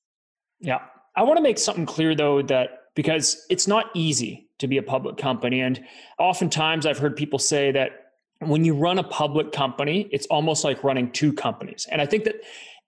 Yeah, 0.60 0.82
I 1.16 1.24
want 1.24 1.38
to 1.38 1.44
make 1.44 1.58
something 1.58 1.88
clear 1.88 2.14
though 2.14 2.44
that 2.44 2.82
because 2.96 3.46
it's 3.50 3.68
not 3.68 3.88
easy 3.96 4.50
to 4.62 4.68
be 4.68 4.78
a 4.78 4.84
public 4.84 5.18
company. 5.18 5.62
And 5.62 5.84
oftentimes 6.18 6.86
I've 6.86 6.98
heard 6.98 7.16
people 7.16 7.40
say 7.40 7.72
that 7.72 8.14
when 8.40 8.66
you 8.66 8.74
run 8.74 8.98
a 8.98 9.04
public 9.04 9.52
company, 9.52 10.10
it's 10.12 10.26
almost 10.28 10.64
like 10.64 10.84
running 10.84 11.12
two 11.12 11.34
companies. 11.34 11.88
And 11.92 12.02
I 12.02 12.06
think 12.06 12.24
that 12.24 12.36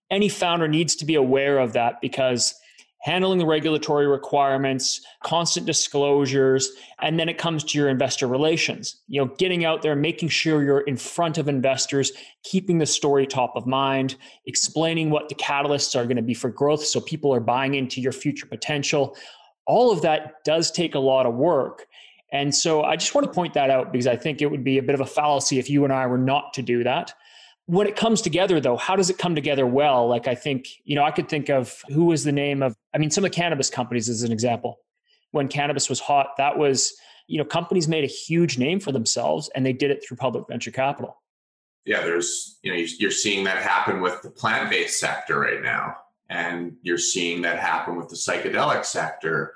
any 0.10 0.30
founder 0.30 0.68
needs 0.68 0.96
to 0.98 1.06
be 1.06 1.16
aware 1.16 1.60
of 1.60 1.74
that 1.74 2.02
because 2.02 2.56
handling 3.04 3.38
the 3.38 3.46
regulatory 3.46 4.08
requirements, 4.08 5.02
constant 5.24 5.66
disclosures, 5.66 6.72
and 7.02 7.20
then 7.20 7.28
it 7.28 7.38
comes 7.38 7.62
to 7.66 7.78
your 7.78 7.90
investor 7.90 8.28
relations. 8.28 9.02
You 9.08 9.20
know, 9.20 9.36
getting 9.38 9.66
out 9.66 9.82
there, 9.82 9.94
making 9.94 10.30
sure 10.30 10.64
you're 10.64 10.82
in 10.82 10.96
front 10.96 11.38
of 11.38 11.50
investors, 11.50 12.14
keeping 12.44 12.78
the 12.78 12.86
story 12.86 13.28
top 13.28 13.58
of 13.58 13.68
mind, 13.68 14.16
explaining 14.46 15.10
what 15.10 15.28
the 15.28 15.36
catalysts 15.36 16.00
are 16.00 16.06
going 16.06 16.16
to 16.16 16.24
be 16.24 16.34
for 16.34 16.50
growth 16.50 16.86
so 16.86 17.02
people 17.02 17.34
are 17.34 17.42
buying 17.42 17.74
into 17.74 18.00
your 18.00 18.14
future 18.14 18.46
potential 18.46 19.18
all 19.66 19.92
of 19.92 20.02
that 20.02 20.44
does 20.44 20.72
take 20.72 20.96
a 20.96 21.00
lot 21.00 21.26
of 21.26 21.34
work. 21.34 21.88
And 22.32 22.54
so 22.54 22.84
I 22.84 22.96
just 22.96 23.14
want 23.14 23.28
to 23.28 23.34
point 23.34 23.54
that 23.54 23.70
out 23.70 23.92
because 23.92 24.08
I 24.08 24.16
think 24.16 24.42
it 24.42 24.50
would 24.50 24.64
be 24.64 24.78
a 24.78 24.84
bit 24.84 24.96
of 24.96 25.02
a 25.02 25.06
fallacy 25.06 25.60
if 25.60 25.70
you 25.70 25.84
and 25.84 25.94
I 25.94 26.08
were 26.08 26.18
not 26.18 26.54
to 26.56 26.62
do 26.62 26.84
that. 26.84 27.14
When 27.68 27.88
it 27.88 27.96
comes 27.96 28.22
together, 28.22 28.60
though, 28.60 28.76
how 28.76 28.96
does 28.96 29.10
it 29.10 29.18
come 29.18 29.36
together 29.36 29.66
well? 29.66 30.08
Like, 30.08 30.28
I 30.28 30.36
think, 30.36 30.68
you 30.84 30.96
know, 30.96 31.04
I 31.04 31.12
could 31.12 31.30
think 31.30 31.50
of 31.50 31.82
who 31.90 32.06
was 32.06 32.24
the 32.24 32.32
name 32.32 32.62
of, 32.62 32.76
I 32.94 32.98
mean, 32.98 33.10
some 33.10 33.24
of 33.24 33.32
the 33.32 33.36
cannabis 33.36 33.70
companies 33.70 34.10
as 34.10 34.24
an 34.24 34.32
example. 34.34 34.80
When 35.32 35.48
cannabis 35.48 35.90
was 35.90 36.00
hot, 36.00 36.32
that 36.38 36.58
was, 36.58 36.94
you 37.28 37.38
know, 37.38 37.46
companies 37.46 37.88
made 37.88 38.04
a 38.04 38.08
huge 38.08 38.58
name 38.58 38.80
for 38.80 38.92
themselves 38.92 39.50
and 39.56 39.66
they 39.66 39.72
did 39.72 39.92
it 39.92 40.04
through 40.06 40.18
public 40.18 40.46
venture 40.50 40.72
capital. 40.72 41.22
Yeah, 41.86 42.02
there's, 42.02 42.60
you 42.64 42.72
know, 42.74 42.86
you're 43.00 43.12
seeing 43.12 43.44
that 43.46 43.58
happen 43.58 44.02
with 44.02 44.22
the 44.24 44.30
plant 44.30 44.70
based 44.70 45.00
sector 45.00 45.40
right 45.40 45.62
now 45.62 45.96
and 46.34 46.76
you're 46.82 46.98
seeing 46.98 47.44
that 47.44 47.60
happen 47.60 47.96
with 47.96 48.10
the 48.10 48.16
psychedelic 48.16 48.84
sector. 48.84 49.54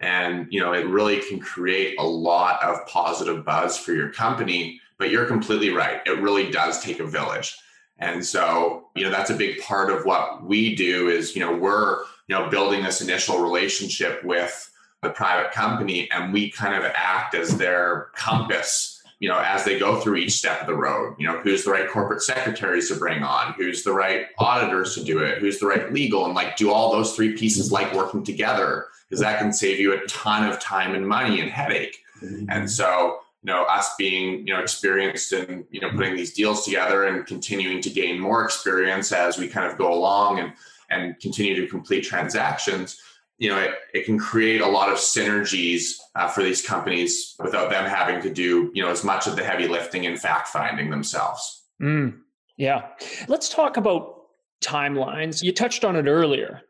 And 0.00 0.46
you 0.50 0.60
know 0.60 0.72
it 0.72 0.86
really 0.86 1.20
can 1.20 1.40
create 1.40 1.98
a 1.98 2.06
lot 2.06 2.62
of 2.62 2.86
positive 2.86 3.44
buzz 3.44 3.76
for 3.76 3.92
your 3.92 4.10
company 4.10 4.80
but 5.00 5.10
you're 5.10 5.24
completely 5.24 5.70
right. 5.70 6.02
It 6.04 6.20
really 6.20 6.50
does 6.50 6.82
take 6.82 7.00
a 7.00 7.06
village. 7.06 7.56
And 7.98 8.24
so 8.24 8.88
you 8.94 9.04
know 9.04 9.10
that's 9.10 9.30
a 9.30 9.34
big 9.34 9.60
part 9.60 9.90
of 9.90 10.04
what 10.04 10.44
we 10.44 10.74
do 10.74 11.08
is 11.08 11.34
you 11.34 11.40
know 11.40 11.54
we're 11.54 12.00
you 12.28 12.38
know 12.38 12.48
building 12.48 12.82
this 12.82 13.00
initial 13.00 13.42
relationship 13.42 14.22
with 14.24 14.70
the 15.02 15.10
private 15.10 15.52
company 15.52 16.08
and 16.12 16.32
we 16.32 16.50
kind 16.50 16.74
of 16.74 16.90
act 16.94 17.34
as 17.34 17.56
their 17.56 18.10
compass 18.14 18.89
you 19.20 19.28
know, 19.28 19.38
as 19.38 19.64
they 19.64 19.78
go 19.78 20.00
through 20.00 20.16
each 20.16 20.32
step 20.32 20.62
of 20.62 20.66
the 20.66 20.74
road, 20.74 21.14
you 21.18 21.26
know, 21.26 21.38
who's 21.40 21.64
the 21.64 21.70
right 21.70 21.88
corporate 21.88 22.22
secretaries 22.22 22.88
to 22.88 22.96
bring 22.96 23.22
on, 23.22 23.52
who's 23.52 23.84
the 23.84 23.92
right 23.92 24.26
auditors 24.38 24.94
to 24.94 25.04
do 25.04 25.18
it, 25.18 25.38
who's 25.38 25.60
the 25.60 25.66
right 25.66 25.92
legal, 25.92 26.24
and 26.24 26.34
like 26.34 26.56
do 26.56 26.72
all 26.72 26.90
those 26.90 27.14
three 27.14 27.36
pieces 27.36 27.70
like 27.70 27.94
working 27.94 28.24
together 28.24 28.86
because 29.08 29.20
that 29.20 29.38
can 29.38 29.52
save 29.52 29.78
you 29.78 29.92
a 29.92 30.06
ton 30.06 30.48
of 30.48 30.58
time 30.58 30.94
and 30.94 31.06
money 31.06 31.40
and 31.40 31.50
headache. 31.50 31.98
Mm-hmm. 32.22 32.46
And 32.48 32.70
so, 32.70 33.18
you 33.42 33.52
know, 33.52 33.64
us 33.64 33.94
being, 33.98 34.46
you 34.46 34.54
know, 34.54 34.60
experienced 34.60 35.32
in, 35.34 35.66
you 35.70 35.82
know, 35.82 35.90
putting 35.90 36.16
these 36.16 36.32
deals 36.32 36.64
together 36.64 37.04
and 37.04 37.26
continuing 37.26 37.82
to 37.82 37.90
gain 37.90 38.18
more 38.18 38.42
experience 38.42 39.12
as 39.12 39.36
we 39.36 39.48
kind 39.48 39.70
of 39.70 39.76
go 39.76 39.92
along 39.92 40.38
and 40.38 40.52
and 40.90 41.20
continue 41.20 41.54
to 41.54 41.68
complete 41.68 42.02
transactions, 42.02 43.00
you 43.40 43.48
know, 43.48 43.58
it, 43.58 43.70
it 43.94 44.04
can 44.04 44.18
create 44.18 44.60
a 44.60 44.68
lot 44.68 44.90
of 44.90 44.98
synergies 44.98 45.94
uh, 46.14 46.28
for 46.28 46.42
these 46.42 46.60
companies 46.60 47.34
without 47.42 47.70
them 47.70 47.86
having 47.86 48.20
to 48.20 48.32
do, 48.32 48.70
you 48.74 48.82
know, 48.82 48.90
as 48.90 49.02
much 49.02 49.26
of 49.26 49.34
the 49.34 49.42
heavy 49.42 49.66
lifting 49.66 50.04
and 50.04 50.20
fact 50.20 50.48
finding 50.48 50.90
themselves. 50.90 51.64
Mm, 51.82 52.18
yeah. 52.58 52.88
Let's 53.28 53.48
talk 53.48 53.78
about 53.78 54.26
timelines. 54.62 55.42
You 55.42 55.52
touched 55.52 55.86
on 55.86 55.96
it 55.96 56.06
earlier. 56.06 56.60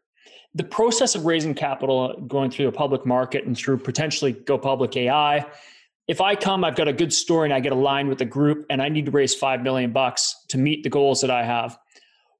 The 0.55 0.63
process 0.63 1.17
of 1.17 1.27
raising 1.27 1.55
capital, 1.55 2.15
going 2.29 2.53
through 2.53 2.69
a 2.69 2.73
public 2.73 3.05
market 3.05 3.45
and 3.45 3.57
through 3.57 3.79
potentially 3.79 4.33
go 4.33 4.57
public 4.57 4.97
AI. 4.97 5.47
If 6.07 6.21
I 6.21 6.37
come, 6.37 6.63
I've 6.63 6.77
got 6.77 6.87
a 6.87 6.93
good 6.93 7.13
story 7.13 7.49
and 7.49 7.55
I 7.55 7.59
get 7.59 7.73
aligned 7.73 8.09
with 8.09 8.19
the 8.19 8.25
group 8.25 8.67
and 8.71 8.81
I 8.81 8.89
need 8.91 9.07
to 9.07 9.11
raise 9.11 9.35
5 9.35 9.63
million 9.63 9.91
bucks 9.91 10.37
to 10.51 10.59
meet 10.59 10.85
the 10.85 10.89
goals 10.89 11.21
that 11.23 11.33
I 11.33 11.45
have 11.45 11.77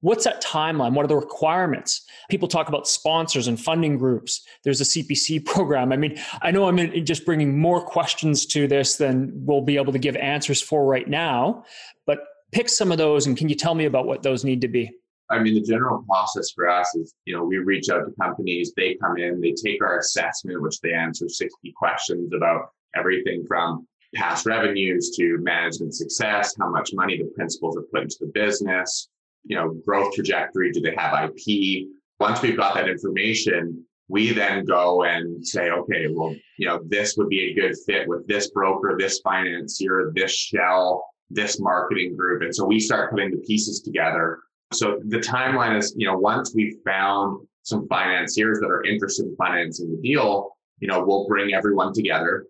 What's 0.01 0.23
that 0.23 0.43
timeline? 0.43 0.93
What 0.93 1.05
are 1.05 1.07
the 1.07 1.15
requirements? 1.15 2.05
People 2.29 2.47
talk 2.47 2.67
about 2.67 2.87
sponsors 2.87 3.47
and 3.47 3.59
funding 3.59 3.97
groups. 3.97 4.45
There's 4.63 4.81
a 4.81 4.83
CPC 4.83 5.45
program. 5.45 5.91
I 5.91 5.97
mean, 5.97 6.19
I 6.41 6.51
know 6.51 6.67
I'm 6.67 7.05
just 7.05 7.25
bringing 7.25 7.57
more 7.57 7.81
questions 7.81 8.45
to 8.47 8.67
this 8.67 8.97
than 8.97 9.31
we'll 9.33 9.61
be 9.61 9.77
able 9.77 9.93
to 9.93 9.99
give 9.99 10.15
answers 10.15 10.61
for 10.61 10.85
right 10.85 11.07
now, 11.07 11.63
but 12.05 12.19
pick 12.51 12.67
some 12.67 12.91
of 12.91 12.97
those 12.97 13.27
and 13.27 13.37
can 13.37 13.47
you 13.47 13.55
tell 13.55 13.75
me 13.75 13.85
about 13.85 14.05
what 14.05 14.23
those 14.23 14.43
need 14.43 14.61
to 14.61 14.67
be? 14.67 14.91
I 15.29 15.39
mean, 15.39 15.53
the 15.53 15.61
general 15.61 16.03
process 16.03 16.51
for 16.53 16.67
us 16.67 16.93
is, 16.95 17.13
you 17.25 17.33
know, 17.33 17.43
we 17.45 17.57
reach 17.59 17.89
out 17.89 18.03
to 18.03 18.11
companies, 18.19 18.73
they 18.75 18.95
come 18.95 19.17
in, 19.17 19.39
they 19.39 19.53
take 19.53 19.81
our 19.81 19.99
assessment, 19.99 20.61
which 20.61 20.81
they 20.81 20.93
answer 20.93 21.29
60 21.29 21.73
questions 21.77 22.33
about 22.35 22.71
everything 22.95 23.45
from 23.47 23.87
past 24.13 24.45
revenues 24.45 25.11
to 25.15 25.37
management 25.39 25.95
success, 25.95 26.53
how 26.59 26.69
much 26.69 26.89
money 26.93 27.17
the 27.17 27.31
principals 27.33 27.77
have 27.77 27.89
put 27.91 28.03
into 28.03 28.17
the 28.19 28.31
business, 28.33 29.07
you 29.43 29.55
know, 29.55 29.75
growth 29.85 30.13
trajectory? 30.13 30.71
Do 30.71 30.81
they 30.81 30.95
have 30.95 31.29
IP? 31.29 31.87
Once 32.19 32.41
we've 32.41 32.57
got 32.57 32.75
that 32.75 32.87
information, 32.87 33.83
we 34.07 34.31
then 34.33 34.65
go 34.65 35.03
and 35.03 35.45
say, 35.45 35.69
okay, 35.69 36.07
well, 36.11 36.35
you 36.57 36.67
know, 36.67 36.81
this 36.85 37.15
would 37.17 37.29
be 37.29 37.51
a 37.51 37.53
good 37.53 37.73
fit 37.85 38.07
with 38.07 38.27
this 38.27 38.51
broker, 38.51 38.95
this 38.99 39.19
financier, 39.19 40.11
this 40.13 40.31
shell, 40.31 41.05
this 41.29 41.59
marketing 41.59 42.15
group. 42.15 42.41
And 42.43 42.53
so 42.53 42.65
we 42.65 42.79
start 42.79 43.09
putting 43.09 43.31
the 43.31 43.37
pieces 43.37 43.81
together. 43.81 44.39
So 44.73 44.99
the 45.07 45.19
timeline 45.19 45.77
is, 45.77 45.93
you 45.97 46.07
know, 46.07 46.17
once 46.17 46.53
we've 46.53 46.77
found 46.85 47.47
some 47.63 47.87
financiers 47.87 48.59
that 48.59 48.67
are 48.67 48.83
interested 48.83 49.27
in 49.27 49.35
financing 49.37 49.89
the 49.91 50.01
deal, 50.01 50.57
you 50.79 50.87
know, 50.87 51.03
we'll 51.05 51.27
bring 51.27 51.53
everyone 51.53 51.93
together. 51.93 52.45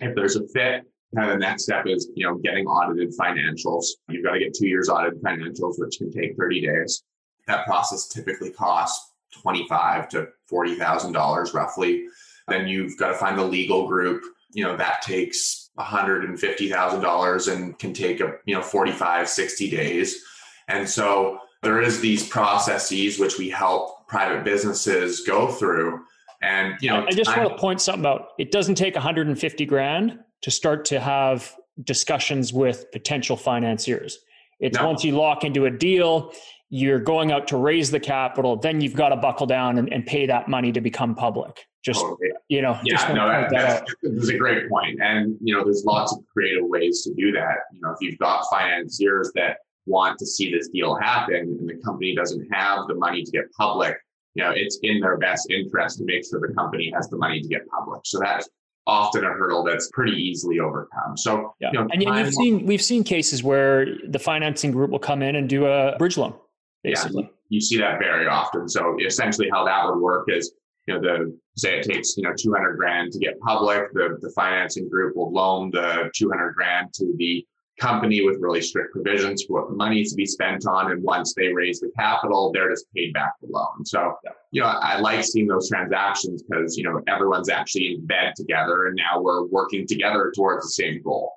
If 0.00 0.14
there's 0.14 0.36
a 0.36 0.46
fit, 0.48 0.82
kind 1.14 1.30
of 1.30 1.38
the 1.38 1.40
next 1.40 1.64
step 1.64 1.86
is, 1.86 2.08
you 2.14 2.26
know, 2.26 2.36
getting 2.36 2.66
audited 2.66 3.12
financials. 3.16 3.86
You've 4.08 4.24
got 4.24 4.32
to 4.32 4.38
get 4.38 4.54
two 4.54 4.66
years 4.66 4.88
audited 4.88 5.22
financials, 5.22 5.74
which 5.78 5.98
can 5.98 6.10
take 6.10 6.36
30 6.36 6.66
days. 6.66 7.02
That 7.46 7.64
process 7.64 8.08
typically 8.08 8.50
costs 8.50 9.12
25 9.42 10.08
to 10.10 10.28
$40,000 10.50 11.54
roughly. 11.54 12.06
Then 12.48 12.66
you've 12.66 12.96
got 12.98 13.08
to 13.08 13.14
find 13.14 13.38
the 13.38 13.44
legal 13.44 13.86
group. 13.86 14.22
You 14.52 14.64
know, 14.64 14.76
that 14.76 15.02
takes 15.02 15.70
$150,000 15.78 17.52
and 17.52 17.78
can 17.78 17.92
take 17.92 18.20
a, 18.20 18.34
you 18.46 18.54
know, 18.54 18.62
45, 18.62 19.28
60 19.28 19.70
days. 19.70 20.22
And 20.68 20.88
so 20.88 21.38
there 21.62 21.80
is 21.80 22.00
these 22.00 22.28
processes 22.28 23.18
which 23.18 23.38
we 23.38 23.50
help 23.50 24.06
private 24.08 24.44
businesses 24.44 25.20
go 25.20 25.48
through. 25.48 26.00
And 26.42 26.76
you 26.80 26.90
know, 26.90 27.04
I 27.06 27.10
just 27.10 27.34
want 27.36 27.48
to 27.50 27.56
point 27.56 27.80
something 27.80 28.06
out. 28.06 28.28
It 28.38 28.50
doesn't 28.52 28.74
take 28.76 28.94
150 28.94 29.66
grand 29.66 30.18
to 30.42 30.50
start 30.50 30.84
to 30.86 31.00
have 31.00 31.54
discussions 31.84 32.52
with 32.52 32.90
potential 32.92 33.36
financiers. 33.36 34.18
It's 34.60 34.78
no. 34.78 34.86
once 34.86 35.04
you 35.04 35.12
lock 35.12 35.44
into 35.44 35.66
a 35.66 35.70
deal, 35.70 36.32
you're 36.68 36.98
going 36.98 37.30
out 37.30 37.46
to 37.48 37.56
raise 37.56 37.90
the 37.90 38.00
capital, 38.00 38.56
then 38.56 38.80
you've 38.80 38.94
got 38.94 39.10
to 39.10 39.16
buckle 39.16 39.46
down 39.46 39.78
and, 39.78 39.92
and 39.92 40.04
pay 40.04 40.26
that 40.26 40.48
money 40.48 40.72
to 40.72 40.80
become 40.80 41.14
public. 41.14 41.66
Just 41.84 42.00
totally. 42.00 42.30
you 42.48 42.62
know, 42.62 42.76
yeah, 42.82 43.12
no, 43.12 43.28
that, 43.28 43.48
that's, 43.50 43.94
that's 44.02 44.28
a 44.28 44.36
great 44.36 44.68
point. 44.68 45.00
And 45.00 45.36
you 45.40 45.54
know, 45.54 45.62
there's 45.62 45.84
lots 45.84 46.12
of 46.12 46.24
creative 46.32 46.64
ways 46.64 47.02
to 47.02 47.14
do 47.14 47.30
that. 47.32 47.58
You 47.72 47.80
know, 47.80 47.90
if 47.90 47.98
you've 48.00 48.18
got 48.18 48.44
financiers 48.50 49.30
that 49.36 49.58
want 49.86 50.18
to 50.18 50.26
see 50.26 50.52
this 50.52 50.68
deal 50.68 50.96
happen 50.96 51.56
and 51.60 51.68
the 51.68 51.80
company 51.84 52.16
doesn't 52.16 52.48
have 52.52 52.88
the 52.88 52.94
money 52.96 53.22
to 53.22 53.30
get 53.30 53.44
public, 53.52 53.96
you 54.34 54.42
know, 54.42 54.50
it's 54.50 54.80
in 54.82 54.98
their 54.98 55.16
best 55.16 55.48
interest 55.48 55.98
to 55.98 56.04
make 56.04 56.24
sure 56.28 56.40
the 56.40 56.52
company 56.54 56.92
has 56.92 57.08
the 57.08 57.16
money 57.16 57.40
to 57.40 57.48
get 57.48 57.60
public. 57.68 58.00
So 58.04 58.18
that's 58.18 58.48
often 58.86 59.24
a 59.24 59.28
hurdle 59.28 59.64
that's 59.64 59.90
pretty 59.92 60.12
easily 60.12 60.60
overcome. 60.60 61.16
So, 61.16 61.54
yeah. 61.60 61.70
You 61.72 61.80
know, 61.80 61.88
and 61.92 62.02
you've 62.02 62.34
seen 62.34 62.66
we've 62.66 62.82
seen 62.82 63.04
cases 63.04 63.42
where 63.42 63.86
the 64.08 64.18
financing 64.18 64.70
group 64.70 64.90
will 64.90 64.98
come 64.98 65.22
in 65.22 65.36
and 65.36 65.48
do 65.48 65.66
a 65.66 65.96
bridge 65.98 66.16
loan, 66.16 66.34
basically. 66.82 67.24
Yeah, 67.24 67.28
you 67.48 67.60
see 67.60 67.78
that 67.78 67.98
very 67.98 68.26
often. 68.26 68.68
So, 68.68 68.96
essentially, 69.04 69.48
how 69.52 69.64
that 69.64 69.86
would 69.86 70.00
work 70.00 70.28
is, 70.30 70.52
you 70.86 70.94
know, 70.94 71.00
the 71.00 71.38
say 71.56 71.78
it 71.78 71.84
takes 71.84 72.16
you 72.16 72.22
know 72.22 72.32
200 72.38 72.76
grand 72.76 73.12
to 73.12 73.18
get 73.18 73.38
public, 73.40 73.92
the 73.92 74.18
the 74.20 74.30
financing 74.30 74.88
group 74.88 75.16
will 75.16 75.32
loan 75.32 75.70
the 75.70 76.10
200 76.14 76.52
grand 76.54 76.92
to 76.94 77.14
the 77.16 77.44
company 77.78 78.24
with 78.24 78.40
really 78.40 78.62
strict 78.62 78.92
provisions 78.92 79.44
for 79.44 79.62
what 79.62 79.76
money 79.76 80.04
to 80.04 80.14
be 80.14 80.26
spent 80.26 80.66
on. 80.66 80.90
And 80.92 81.02
once 81.02 81.34
they 81.34 81.52
raise 81.52 81.80
the 81.80 81.90
capital, 81.98 82.50
they're 82.52 82.70
just 82.70 82.86
paid 82.94 83.12
back 83.12 83.32
the 83.40 83.48
loan. 83.48 83.84
So, 83.84 84.14
you 84.50 84.62
know, 84.62 84.68
I 84.68 84.98
like 84.98 85.24
seeing 85.24 85.46
those 85.46 85.68
transactions 85.68 86.42
because, 86.42 86.76
you 86.76 86.84
know, 86.84 87.00
everyone's 87.06 87.48
actually 87.48 87.94
in 87.94 88.06
bed 88.06 88.34
together 88.36 88.86
and 88.86 88.96
now 88.96 89.20
we're 89.20 89.46
working 89.46 89.86
together 89.86 90.32
towards 90.34 90.64
the 90.64 90.70
same 90.70 91.02
goal. 91.02 91.32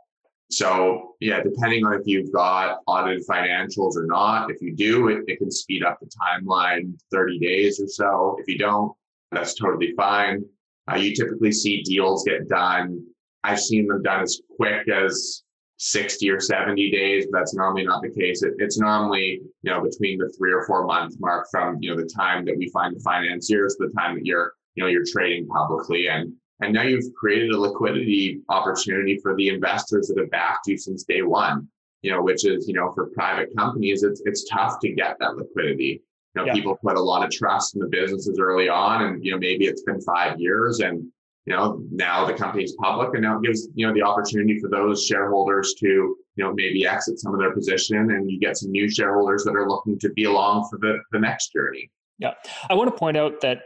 So, 0.52 1.16
yeah, 1.20 1.42
depending 1.44 1.86
on 1.86 1.94
if 1.94 2.02
you've 2.06 2.32
got 2.32 2.80
audited 2.88 3.24
financials 3.28 3.96
or 3.96 4.08
not, 4.08 4.50
if 4.50 4.62
you 4.62 4.76
do, 4.76 5.10
it, 5.10 5.24
it 5.28 5.38
can 5.38 5.52
speed 5.52 5.84
up 5.84 6.00
the 6.00 6.10
timeline 6.10 7.00
30 7.12 7.38
days 7.38 7.80
or 7.80 7.88
so. 7.88 8.38
If 8.40 8.48
you 8.48 8.58
don't, 8.58 8.92
that's 9.32 9.54
totally 9.54 9.94
fine. 9.96 10.44
Uh, 10.92 10.96
you 10.96 11.14
typically 11.14 11.52
see 11.52 11.84
deals 11.84 12.24
get 12.24 12.50
done. 12.50 13.06
I've 13.44 13.60
seen 13.60 13.88
them 13.88 14.02
done 14.02 14.22
as 14.22 14.42
quick 14.58 14.88
as 14.90 15.44
60 15.80 16.30
or 16.30 16.40
70 16.40 16.92
days. 16.92 17.26
But 17.32 17.40
that's 17.40 17.56
normally 17.56 17.84
not 17.84 18.02
the 18.02 18.10
case. 18.10 18.44
It, 18.44 18.54
it's 18.58 18.78
normally, 18.78 19.42
you 19.64 19.72
know, 19.72 19.82
between 19.82 20.20
the 20.20 20.32
three 20.38 20.52
or 20.52 20.66
four 20.66 20.86
month 20.86 21.16
mark 21.20 21.48
from, 21.50 21.78
you 21.82 21.90
know, 21.90 22.00
the 22.00 22.10
time 22.16 22.46
that 22.46 22.58
we 22.58 22.70
find 22.70 22.96
the 22.96 23.00
financiers, 23.00 23.76
the 23.80 23.92
time 23.98 24.16
that 24.16 24.26
you're, 24.26 24.54
you 24.76 24.84
know, 24.84 24.90
you're 24.90 25.06
trading 25.10 25.48
publicly. 25.48 26.08
And, 26.08 26.34
and 26.60 26.74
now 26.74 26.84
you've 26.84 27.14
created 27.16 27.52
a 27.52 27.60
liquidity 27.60 28.42
opportunity 28.50 29.18
for 29.24 29.36
the 29.36 29.48
investors 29.48 30.08
that 30.08 30.20
have 30.20 30.30
backed 30.32 30.68
you 30.68 30.78
since 30.78 31.04
day 31.04 31.22
one, 31.22 31.68
you 32.02 32.12
know, 32.12 32.22
which 32.22 32.46
is, 32.46 32.68
you 32.68 32.74
know, 32.74 32.92
for 32.94 33.10
private 33.16 33.50
companies, 33.58 34.04
it's, 34.04 34.22
it's 34.26 34.48
tough 34.50 34.80
to 34.82 34.92
get 34.94 35.16
that 35.20 35.38
liquidity. 35.38 36.04
You 36.36 36.42
know, 36.42 36.46
yeah. 36.48 36.54
people 36.54 36.78
put 36.84 36.98
a 36.98 37.02
lot 37.02 37.24
of 37.24 37.32
trust 37.32 37.76
in 37.76 37.82
the 37.82 37.88
businesses 37.88 38.38
early 38.40 38.68
on 38.68 39.04
and, 39.04 39.26
you 39.26 39.32
know, 39.32 39.38
maybe 39.38 39.66
it's 39.66 39.84
been 39.84 40.02
five 40.02 40.40
years 40.40 40.82
and, 40.82 41.10
you 41.46 41.56
know, 41.56 41.82
now 41.92 42.26
the 42.26 42.34
company's 42.34 42.76
public 42.76 43.14
and 43.14 43.24
now 43.24 43.38
it 43.38 43.44
gives, 43.44 43.68
you 43.74 43.88
know, 43.88 43.94
the 43.94 44.02
opportunity 44.02 44.60
for 44.60 44.70
those 44.70 45.06
shareholders 45.06 45.74
to, 45.80 45.88
you 45.88 46.44
know, 46.44 46.54
maybe 46.54 46.86
exit 46.86 47.20
some 47.20 47.34
of 47.34 47.40
their 47.40 47.54
position 47.54 48.12
and 48.12 48.30
you 48.30 48.40
get 48.40 48.58
some 48.58 48.72
new 48.72 48.90
shareholders 48.90 49.44
that 49.46 49.56
are 49.56 49.68
looking 49.68 49.98
to 50.00 50.10
be 50.10 50.26
along 50.26 50.68
for 50.70 50.78
the, 50.80 51.00
the 51.12 51.20
next 51.20 51.52
journey. 51.54 51.90
Yeah. 52.18 52.34
I 52.70 52.74
want 52.74 52.92
to 52.94 52.98
point 52.98 53.18
out 53.18 53.42
that 53.42 53.64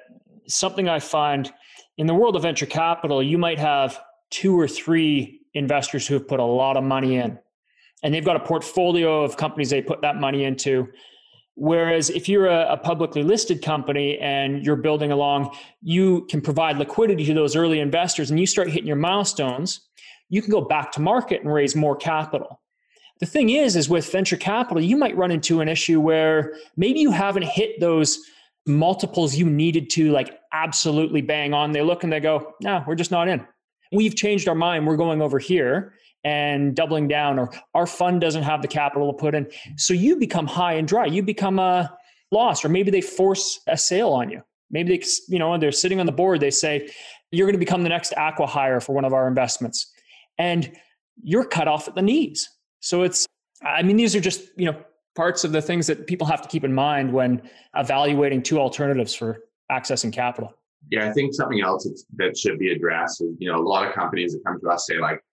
something 0.48 0.88
I 0.88 1.00
find 1.00 1.52
in 1.98 2.08
the 2.08 2.14
world 2.14 2.36
of 2.36 2.44
venture 2.44 2.66
capital, 2.66 3.22
you 3.22 3.38
might 3.38 3.60
have 3.60 4.00
two 4.30 4.58
or 4.58 4.68
three 4.68 5.42
investors 5.54 6.08
who 6.08 6.16
have 6.16 6.28
put 6.28 6.40
a 6.40 6.46
lot 6.46 6.78
of 6.78 6.84
money 6.84 7.16
in 7.16 7.38
and 8.04 8.14
they've 8.14 8.26
got 8.26 8.36
a 8.36 8.40
portfolio 8.40 9.24
of 9.24 9.38
companies 9.38 9.70
they 9.70 9.82
put 9.82 10.02
that 10.02 10.18
money 10.18 10.44
into 10.44 10.88
Whereas 11.56 12.10
if 12.10 12.28
you're 12.28 12.48
a, 12.48 12.74
a, 12.74 12.78
publicly 12.78 13.22
listed 13.22 13.62
company 13.62 14.18
and 14.18 14.66
you're 14.66 14.76
building 14.76 15.12
along, 15.12 15.56
you 15.82 16.26
can 16.26 16.42
provide 16.42 16.78
liquidity 16.78 17.26
to 17.26 17.34
those 17.34 17.56
early 17.56 17.80
investors 17.80 18.32
and 18.32 18.39
you 18.39 18.48
start 18.48 18.72
hitting 18.72 18.88
your 18.88 18.96
milestones, 18.96 19.82
you 20.30 20.42
can 20.42 20.50
go 20.50 20.62
back 20.62 20.92
to 20.94 21.02
market 21.02 21.44
and 21.44 21.54
raise 21.54 21.76
more 21.76 21.96
capital. 21.96 22.60
The 23.20 23.28
thing 23.28 23.52
is, 23.52 23.76
is 23.76 23.88
with 23.88 24.12
venture 24.12 24.36
capital, 24.36 24.82
you 24.82 24.98
might 24.98 25.16
run 25.16 25.30
into 25.30 25.62
an 25.62 25.70
issue 25.70 26.00
where 26.00 26.56
maybe 26.76 27.00
you 27.00 27.12
haven't 27.12 27.46
hit 27.46 27.80
those 27.80 28.20
multiples 28.66 29.36
you 29.36 29.46
needed 29.46 29.89
to 29.92 30.12
like 30.12 30.39
absolutely 30.54 31.22
bang 31.22 31.54
on. 31.54 31.72
They 31.72 31.82
look 31.82 32.04
and 32.04 32.12
they 32.12 32.20
go, 32.20 32.54
no, 32.62 32.84
we're 32.88 32.96
just 32.96 33.12
not 33.12 33.28
in. 33.28 33.46
We've 33.92 34.16
changed 34.16 34.48
our 34.48 34.56
mind. 34.56 34.88
We're 34.88 34.98
going 34.98 35.22
over 35.22 35.38
here 35.38 35.94
and 36.24 36.76
doubling 36.76 37.08
down 37.08 37.38
or 37.38 37.52
our 37.74 37.86
fund 37.86 38.22
doesn't 38.22 38.44
have 38.44 38.62
the 38.62 38.68
capital 38.68 39.12
to 39.12 39.18
put 39.18 39.36
in. 39.36 39.48
So 39.78 39.94
you 39.94 40.16
become 40.16 40.48
high 40.48 40.74
and 40.74 40.88
dry. 40.88 41.06
You 41.06 41.24
become 41.24 41.60
a 41.60 41.96
loss 42.32 42.64
or 42.64 42.70
maybe 42.70 42.92
they 42.92 43.02
force 43.02 43.60
a 43.68 43.78
sale 43.78 44.10
on 44.10 44.30
you. 44.30 44.42
Maybe 44.72 44.98
they 44.98 45.04
you 45.28 45.40
know 45.40 45.58
they're 45.58 45.72
sitting 45.72 46.00
on 46.00 46.06
the 46.06 46.12
board. 46.12 46.40
They 46.40 46.52
say 46.52 46.90
you're 47.32 47.48
going 47.48 47.54
to 47.54 47.60
become 47.60 47.84
the 47.84 47.90
next 47.90 48.14
acqui-hire 48.14 48.80
for 48.80 48.94
one 48.94 49.06
of 49.06 49.14
our 49.14 49.28
investments. 49.28 49.92
And 50.38 50.72
you're 51.22 51.46
cut 51.46 51.68
off 51.68 51.88
at 51.88 51.96
the 51.96 52.02
knees. 52.02 52.50
So 52.80 53.04
it's 53.04 53.28
i 53.66 53.82
mean 53.82 53.98
these 53.98 54.16
are 54.16 54.20
just 54.20 54.42
you 54.58 54.66
know 54.66 54.78
parts 55.16 55.44
of 55.44 55.52
the 55.52 55.62
things 55.62 55.88
that 55.88 56.08
people 56.08 56.26
have 56.28 56.42
to 56.42 56.50
keep 56.50 56.64
in 56.64 56.74
mind 56.74 57.12
when 57.14 57.42
evaluating 57.76 58.42
two 58.42 58.60
alternatives 58.60 59.14
for 59.14 59.40
accessing 59.72 60.12
capital. 60.12 60.54
Yeah 60.90 61.08
i 61.08 61.14
think 61.14 61.34
something 61.34 61.62
else 61.62 61.88
that 62.16 62.38
should 62.38 62.60
be 62.60 62.72
addressed 62.72 63.22
is 63.22 63.36
you 63.40 63.52
know 63.52 63.60
a 63.60 63.66
lot 63.66 63.88
of 63.88 63.94
companies 63.94 64.34
that 64.34 64.42
come 64.46 64.60
to 64.60 64.70
us 64.70 64.86
say 64.88 64.98
like 64.98 65.24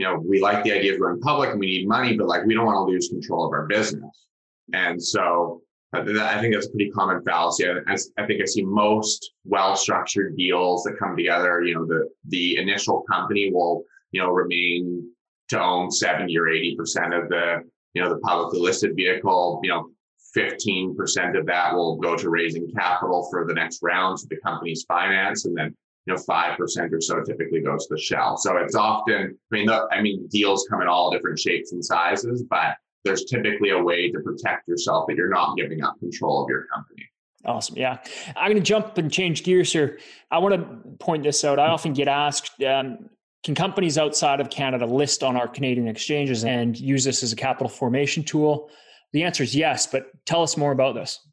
you 0.00 0.06
know, 0.06 0.18
we 0.18 0.40
like 0.40 0.64
the 0.64 0.72
idea 0.72 0.94
of 0.94 0.98
going 0.98 1.20
public 1.20 1.50
and 1.50 1.60
we 1.60 1.66
need 1.66 1.86
money, 1.86 2.16
but 2.16 2.26
like 2.26 2.46
we 2.46 2.54
don't 2.54 2.64
want 2.64 2.88
to 2.88 2.90
lose 2.90 3.10
control 3.10 3.44
of 3.44 3.52
our 3.52 3.66
business. 3.66 4.26
And 4.72 5.02
so, 5.02 5.60
uh, 5.94 6.00
I 6.00 6.40
think 6.40 6.54
that's 6.54 6.68
a 6.68 6.70
pretty 6.70 6.90
common 6.90 7.22
fallacy. 7.22 7.68
I, 7.68 7.96
I 8.16 8.26
think 8.26 8.40
I 8.40 8.46
see 8.46 8.64
most 8.64 9.32
well-structured 9.44 10.38
deals 10.38 10.84
that 10.84 10.98
come 10.98 11.18
together. 11.18 11.62
You 11.62 11.74
know, 11.74 11.86
the 11.86 12.08
the 12.28 12.56
initial 12.56 13.02
company 13.12 13.50
will 13.52 13.84
you 14.12 14.22
know 14.22 14.30
remain 14.30 15.06
to 15.50 15.60
own 15.60 15.90
seventy 15.90 16.38
or 16.38 16.48
eighty 16.48 16.74
percent 16.76 17.12
of 17.12 17.28
the 17.28 17.62
you 17.92 18.00
know 18.00 18.08
the 18.08 18.20
publicly 18.20 18.60
listed 18.60 18.96
vehicle. 18.96 19.60
You 19.62 19.70
know, 19.70 19.90
fifteen 20.32 20.96
percent 20.96 21.36
of 21.36 21.44
that 21.44 21.74
will 21.74 21.98
go 21.98 22.16
to 22.16 22.30
raising 22.30 22.72
capital 22.72 23.28
for 23.30 23.46
the 23.46 23.52
next 23.52 23.80
rounds 23.82 24.22
of 24.22 24.30
the 24.30 24.38
company's 24.38 24.86
finance, 24.88 25.44
and 25.44 25.54
then 25.54 25.76
you 26.06 26.14
know 26.14 26.18
five 26.18 26.56
percent 26.58 26.92
or 26.92 27.00
so 27.00 27.22
typically 27.22 27.60
goes 27.60 27.86
to 27.86 27.94
the 27.94 28.00
shell. 28.00 28.36
So 28.36 28.56
it's 28.56 28.74
often. 28.74 29.36
I 29.52 29.54
mean, 29.54 29.66
the, 29.66 29.86
I 29.92 30.00
mean, 30.00 30.26
deals 30.28 30.66
come 30.70 30.82
in 30.82 30.88
all 30.88 31.10
different 31.10 31.38
shapes 31.38 31.72
and 31.72 31.84
sizes, 31.84 32.44
but 32.48 32.76
there's 33.04 33.24
typically 33.24 33.70
a 33.70 33.78
way 33.82 34.10
to 34.10 34.20
protect 34.20 34.68
yourself 34.68 35.06
that 35.08 35.16
you're 35.16 35.30
not 35.30 35.56
giving 35.56 35.82
up 35.82 35.98
control 35.98 36.44
of 36.44 36.50
your 36.50 36.66
company. 36.74 37.08
Awesome. 37.44 37.76
Yeah. 37.76 37.98
I'm 38.36 38.50
going 38.50 38.62
to 38.62 38.68
jump 38.68 38.98
and 38.98 39.10
change 39.10 39.44
gears 39.44 39.72
here. 39.72 39.98
I 40.30 40.38
want 40.38 40.54
to 40.54 40.90
point 40.98 41.22
this 41.22 41.42
out. 41.42 41.58
I 41.58 41.68
often 41.68 41.94
get 41.94 42.06
asked 42.06 42.62
um, 42.62 43.08
can 43.42 43.54
companies 43.54 43.96
outside 43.96 44.40
of 44.40 44.50
Canada 44.50 44.84
list 44.84 45.22
on 45.22 45.36
our 45.36 45.48
Canadian 45.48 45.88
exchanges 45.88 46.44
and 46.44 46.78
use 46.78 47.04
this 47.04 47.22
as 47.22 47.32
a 47.32 47.36
capital 47.36 47.68
formation 47.68 48.22
tool? 48.22 48.68
The 49.12 49.22
answer 49.22 49.42
is 49.42 49.54
yes, 49.54 49.86
but 49.86 50.10
tell 50.26 50.42
us 50.42 50.56
more 50.56 50.72
about 50.72 50.94
this. 50.94 51.26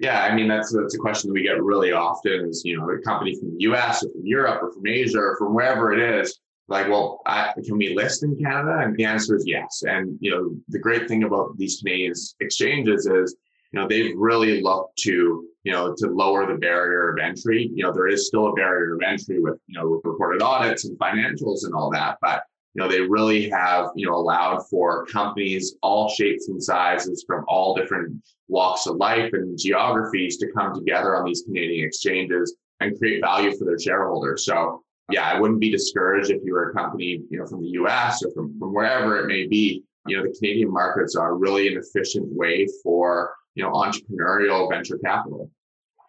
Yeah, 0.00 0.22
I 0.24 0.34
mean 0.34 0.48
that's 0.48 0.72
that's 0.72 0.94
a 0.94 0.98
question 0.98 1.28
that 1.28 1.34
we 1.34 1.42
get 1.42 1.62
really 1.62 1.92
often. 1.92 2.48
Is 2.48 2.62
you 2.64 2.78
know 2.78 2.90
a 2.90 2.98
company 3.00 3.38
from 3.38 3.52
the 3.54 3.62
U.S. 3.62 4.04
or 4.04 4.10
from 4.10 4.26
Europe 4.26 4.62
or 4.62 4.72
from 4.72 4.86
Asia 4.86 5.18
or 5.18 5.36
from 5.38 5.54
wherever 5.54 5.92
it 5.92 6.00
is 6.00 6.40
like, 6.68 6.88
well, 6.88 7.20
I, 7.26 7.52
can 7.64 7.76
we 7.76 7.94
list 7.94 8.22
in 8.22 8.36
Canada? 8.36 8.78
And 8.78 8.96
the 8.96 9.04
answer 9.04 9.36
is 9.36 9.44
yes. 9.46 9.82
And 9.86 10.16
you 10.20 10.30
know, 10.30 10.56
the 10.68 10.78
great 10.78 11.08
thing 11.08 11.24
about 11.24 11.56
these 11.58 11.78
Canadian 11.78 12.14
exchanges 12.40 13.06
is, 13.06 13.36
you 13.72 13.80
know, 13.80 13.86
they've 13.86 14.14
really 14.16 14.62
looked 14.62 14.96
to, 15.00 15.46
you 15.64 15.72
know, 15.72 15.94
to 15.98 16.06
lower 16.08 16.46
the 16.46 16.58
barrier 16.58 17.10
of 17.10 17.18
entry. 17.18 17.70
You 17.74 17.84
know, 17.84 17.92
there 17.92 18.06
is 18.06 18.28
still 18.28 18.48
a 18.48 18.52
barrier 18.54 18.94
of 18.94 19.02
entry 19.02 19.40
with, 19.40 19.58
you 19.66 19.78
know, 19.78 20.00
reported 20.04 20.42
audits 20.42 20.84
and 20.84 20.98
financials 20.98 21.64
and 21.64 21.74
all 21.74 21.90
that, 21.90 22.18
but 22.22 22.44
you 22.74 22.82
know, 22.82 22.88
they 22.88 23.00
really 23.00 23.48
have, 23.50 23.90
you 23.94 24.06
know, 24.06 24.16
allowed 24.16 24.66
for 24.68 25.06
companies 25.06 25.76
all 25.82 26.08
shapes 26.08 26.48
and 26.48 26.62
sizes 26.62 27.24
from 27.26 27.44
all 27.46 27.74
different 27.74 28.20
walks 28.48 28.86
of 28.86 28.96
life 28.96 29.32
and 29.32 29.58
geographies 29.58 30.36
to 30.38 30.50
come 30.52 30.74
together 30.74 31.16
on 31.16 31.24
these 31.24 31.42
Canadian 31.42 31.86
exchanges 31.86 32.56
and 32.80 32.98
create 32.98 33.20
value 33.20 33.56
for 33.56 33.64
their 33.64 33.78
shareholders. 33.78 34.44
So 34.44 34.82
yeah, 35.10 35.30
I 35.30 35.38
wouldn't 35.38 35.60
be 35.60 35.70
discouraged 35.70 36.30
if 36.30 36.42
you 36.44 36.52
were 36.52 36.70
a 36.70 36.74
company, 36.74 37.20
you 37.30 37.38
know, 37.38 37.46
from 37.46 37.60
the 37.60 37.68
US 37.68 38.24
or 38.24 38.32
from, 38.32 38.58
from 38.58 38.74
wherever 38.74 39.20
it 39.20 39.26
may 39.26 39.46
be. 39.46 39.84
You 40.06 40.16
know, 40.16 40.22
the 40.24 40.36
Canadian 40.36 40.72
markets 40.72 41.14
are 41.16 41.36
really 41.36 41.68
an 41.68 41.78
efficient 41.78 42.26
way 42.30 42.66
for, 42.82 43.34
you 43.54 43.62
know, 43.62 43.70
entrepreneurial 43.72 44.68
venture 44.68 44.98
capital. 44.98 45.50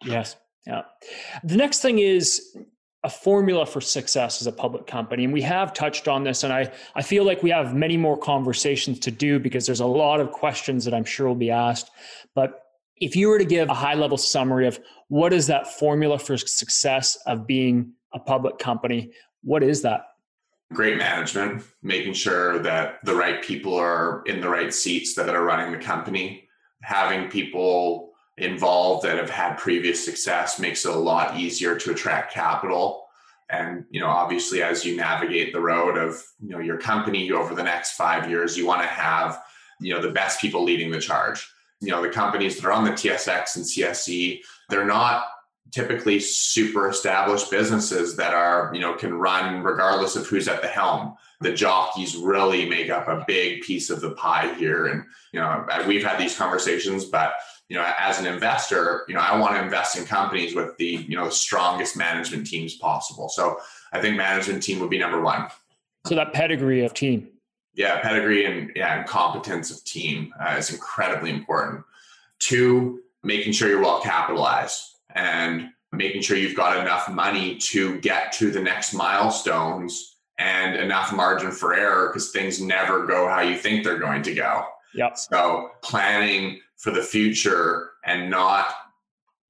Yes. 0.04 0.36
Yeah. 0.66 0.82
The 1.44 1.56
next 1.56 1.80
thing 1.80 2.00
is 2.00 2.56
a 3.06 3.08
formula 3.08 3.64
for 3.64 3.80
success 3.80 4.40
as 4.40 4.48
a 4.48 4.52
public 4.52 4.88
company. 4.88 5.22
And 5.22 5.32
we 5.32 5.42
have 5.42 5.72
touched 5.72 6.08
on 6.08 6.24
this, 6.24 6.42
and 6.42 6.52
I, 6.52 6.72
I 6.96 7.02
feel 7.02 7.24
like 7.24 7.40
we 7.40 7.50
have 7.50 7.72
many 7.72 7.96
more 7.96 8.18
conversations 8.18 8.98
to 9.00 9.12
do 9.12 9.38
because 9.38 9.64
there's 9.64 9.80
a 9.80 9.86
lot 9.86 10.18
of 10.18 10.32
questions 10.32 10.84
that 10.84 10.92
I'm 10.92 11.04
sure 11.04 11.28
will 11.28 11.36
be 11.36 11.52
asked. 11.52 11.88
But 12.34 12.60
if 12.96 13.14
you 13.14 13.28
were 13.28 13.38
to 13.38 13.44
give 13.44 13.68
a 13.68 13.74
high 13.74 13.94
level 13.94 14.18
summary 14.18 14.66
of 14.66 14.80
what 15.06 15.32
is 15.32 15.46
that 15.46 15.68
formula 15.68 16.18
for 16.18 16.36
success 16.36 17.16
of 17.26 17.46
being 17.46 17.92
a 18.12 18.18
public 18.18 18.58
company. 18.58 19.12
What 19.42 19.62
is 19.62 19.82
that? 19.82 20.06
Great 20.72 20.96
management, 20.96 21.62
making 21.82 22.14
sure 22.14 22.58
that 22.60 22.98
the 23.04 23.14
right 23.14 23.40
people 23.42 23.76
are 23.76 24.22
in 24.26 24.40
the 24.40 24.48
right 24.48 24.74
seats 24.74 25.14
that 25.14 25.28
are 25.28 25.44
running 25.44 25.70
the 25.70 25.84
company, 25.84 26.48
having 26.82 27.30
people 27.30 28.05
involved 28.38 29.04
that 29.04 29.16
have 29.16 29.30
had 29.30 29.56
previous 29.56 30.04
success 30.04 30.58
makes 30.58 30.84
it 30.84 30.90
a 30.92 30.98
lot 30.98 31.38
easier 31.38 31.76
to 31.76 31.90
attract 31.90 32.34
capital. 32.34 33.06
And 33.48 33.84
you 33.90 34.00
know 34.00 34.08
obviously 34.08 34.62
as 34.62 34.84
you 34.84 34.96
navigate 34.96 35.52
the 35.52 35.60
road 35.60 35.96
of 35.96 36.22
you 36.42 36.50
know 36.50 36.58
your 36.58 36.78
company 36.78 37.30
over 37.30 37.54
the 37.54 37.62
next 37.62 37.92
5 37.92 38.28
years 38.28 38.56
you 38.56 38.66
want 38.66 38.82
to 38.82 38.88
have 38.88 39.40
you 39.80 39.94
know 39.94 40.02
the 40.02 40.10
best 40.10 40.40
people 40.40 40.64
leading 40.64 40.90
the 40.90 41.00
charge. 41.00 41.48
You 41.80 41.90
know 41.90 42.02
the 42.02 42.10
companies 42.10 42.56
that 42.56 42.66
are 42.66 42.72
on 42.72 42.84
the 42.84 42.90
TSX 42.90 43.56
and 43.56 43.64
CSE 43.64 44.40
they're 44.68 44.84
not 44.84 45.26
typically 45.72 46.20
super 46.20 46.88
established 46.88 47.50
businesses 47.50 48.16
that 48.16 48.34
are 48.34 48.70
you 48.74 48.80
know 48.80 48.94
can 48.94 49.14
run 49.14 49.62
regardless 49.62 50.16
of 50.16 50.26
who's 50.26 50.48
at 50.48 50.60
the 50.60 50.68
helm. 50.68 51.14
The 51.40 51.52
jockeys 51.52 52.16
really 52.16 52.68
make 52.68 52.90
up 52.90 53.08
a 53.08 53.24
big 53.26 53.62
piece 53.62 53.90
of 53.90 54.00
the 54.00 54.12
pie 54.12 54.54
here. 54.54 54.86
And 54.86 55.04
you 55.32 55.40
know 55.40 55.66
we've 55.86 56.04
had 56.04 56.18
these 56.18 56.36
conversations 56.36 57.04
but 57.04 57.34
you 57.68 57.76
know 57.76 57.92
as 57.98 58.18
an 58.18 58.26
investor 58.26 59.04
you 59.08 59.14
know 59.14 59.20
i 59.20 59.38
want 59.38 59.54
to 59.54 59.62
invest 59.62 59.96
in 59.96 60.04
companies 60.04 60.54
with 60.54 60.76
the 60.76 61.04
you 61.08 61.16
know 61.16 61.28
strongest 61.28 61.96
management 61.96 62.46
teams 62.46 62.76
possible 62.76 63.28
so 63.28 63.58
i 63.92 64.00
think 64.00 64.16
management 64.16 64.62
team 64.62 64.78
would 64.80 64.90
be 64.90 64.98
number 64.98 65.20
one 65.20 65.46
so 66.06 66.14
that 66.14 66.32
pedigree 66.32 66.84
of 66.84 66.94
team 66.94 67.28
yeah 67.74 68.00
pedigree 68.00 68.44
and 68.44 68.70
yeah 68.74 68.98
and 68.98 69.06
competence 69.06 69.70
of 69.70 69.82
team 69.84 70.32
uh, 70.40 70.54
is 70.56 70.70
incredibly 70.70 71.30
important 71.30 71.82
two 72.38 73.00
making 73.22 73.52
sure 73.52 73.68
you're 73.68 73.80
well 73.80 74.00
capitalized 74.00 74.96
and 75.14 75.70
making 75.92 76.22
sure 76.22 76.36
you've 76.36 76.56
got 76.56 76.76
enough 76.78 77.08
money 77.10 77.56
to 77.56 77.98
get 78.00 78.32
to 78.32 78.50
the 78.50 78.60
next 78.60 78.92
milestones 78.92 80.16
and 80.38 80.76
enough 80.76 81.12
margin 81.12 81.50
for 81.50 81.74
error 81.74 82.08
because 82.08 82.30
things 82.30 82.60
never 82.60 83.06
go 83.06 83.28
how 83.28 83.40
you 83.40 83.56
think 83.56 83.82
they're 83.84 83.98
going 83.98 84.22
to 84.22 84.34
go. 84.34 84.64
Yep. 84.94 85.16
So 85.18 85.70
planning 85.82 86.60
for 86.76 86.90
the 86.90 87.02
future 87.02 87.92
and 88.04 88.30
not, 88.30 88.66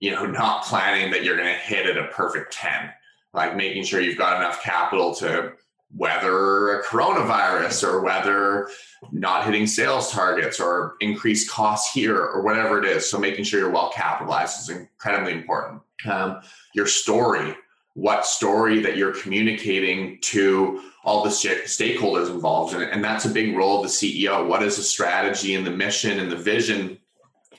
you 0.00 0.10
know, 0.10 0.26
not 0.26 0.64
planning 0.64 1.10
that 1.10 1.24
you're 1.24 1.36
going 1.36 1.52
to 1.52 1.60
hit 1.60 1.86
at 1.86 1.98
a 1.98 2.08
perfect 2.08 2.52
10, 2.52 2.90
like 3.34 3.56
making 3.56 3.84
sure 3.84 4.00
you've 4.00 4.18
got 4.18 4.36
enough 4.36 4.62
capital 4.62 5.14
to 5.16 5.52
weather 5.94 6.80
a 6.80 6.84
coronavirus 6.84 7.84
or 7.84 8.02
whether 8.02 8.68
not 9.12 9.44
hitting 9.44 9.66
sales 9.66 10.10
targets 10.10 10.58
or 10.58 10.96
increased 11.00 11.50
costs 11.50 11.92
here 11.92 12.18
or 12.18 12.42
whatever 12.42 12.78
it 12.78 12.84
is. 12.84 13.08
So 13.08 13.18
making 13.18 13.44
sure 13.44 13.60
you're 13.60 13.70
well 13.70 13.92
capitalized 13.94 14.60
is 14.60 14.76
incredibly 14.76 15.32
important. 15.32 15.82
Um, 16.06 16.40
your 16.74 16.86
story, 16.86 17.54
what 17.94 18.26
story 18.26 18.80
that 18.82 18.96
you're 18.96 19.14
communicating 19.14 20.18
to 20.22 20.82
all 21.04 21.22
the 21.22 21.30
stakeholders 21.30 22.30
involved, 22.30 22.74
and 22.74 23.02
that's 23.02 23.24
a 23.24 23.30
big 23.30 23.56
role 23.56 23.76
of 23.76 23.82
the 23.84 23.88
CEO. 23.88 24.46
What 24.46 24.62
is 24.62 24.76
the 24.76 24.82
strategy 24.82 25.54
and 25.54 25.66
the 25.66 25.70
mission 25.70 26.18
and 26.18 26.30
the 26.30 26.36
vision 26.36 26.98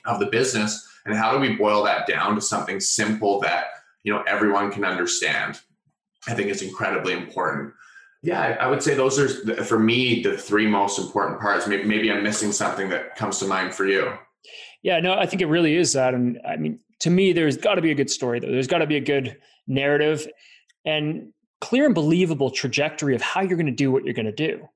of 0.08 0.18
the 0.18 0.26
business, 0.26 0.88
and 1.06 1.14
how 1.16 1.32
do 1.32 1.38
we 1.38 1.54
boil 1.54 1.84
that 1.84 2.06
down 2.06 2.34
to 2.34 2.40
something 2.40 2.80
simple 2.80 3.40
that 3.40 3.66
you 4.02 4.12
know 4.12 4.22
everyone 4.26 4.72
can 4.72 4.84
understand? 4.84 5.60
I 6.26 6.34
think 6.34 6.48
is 6.48 6.62
incredibly 6.62 7.12
important. 7.12 7.72
Yeah, 8.22 8.56
I 8.60 8.66
would 8.66 8.82
say 8.82 8.94
those 8.94 9.18
are 9.18 9.64
for 9.64 9.78
me 9.78 10.22
the 10.22 10.36
three 10.36 10.66
most 10.66 10.98
important 10.98 11.40
parts. 11.40 11.68
Maybe, 11.68 11.84
maybe 11.84 12.10
I'm 12.10 12.22
missing 12.22 12.50
something 12.50 12.88
that 12.88 13.14
comes 13.14 13.38
to 13.38 13.46
mind 13.46 13.74
for 13.74 13.86
you. 13.86 14.12
Yeah, 14.82 14.98
no, 15.00 15.14
I 15.14 15.26
think 15.26 15.40
it 15.42 15.46
really 15.46 15.76
is 15.76 15.92
that. 15.92 16.14
And 16.14 16.40
I 16.46 16.56
mean, 16.56 16.80
to 17.00 17.10
me, 17.10 17.32
there's 17.32 17.56
got 17.56 17.76
to 17.76 17.82
be 17.82 17.92
a 17.92 17.94
good 17.94 18.10
story 18.10 18.40
though. 18.40 18.50
There's 18.50 18.66
got 18.66 18.78
to 18.78 18.86
be 18.86 18.96
a 18.96 19.00
good 19.00 19.36
narrative 19.68 20.26
and 20.84 21.32
clear 21.60 21.86
and 21.86 21.94
believable 21.94 22.50
trajectory 22.50 23.14
of 23.14 23.22
how 23.22 23.40
you're 23.40 23.56
going 23.56 23.66
to 23.66 23.72
do 23.72 23.90
what 23.90 24.04
you're 24.04 24.14
going 24.14 24.26
to 24.26 24.32
do. 24.32 24.68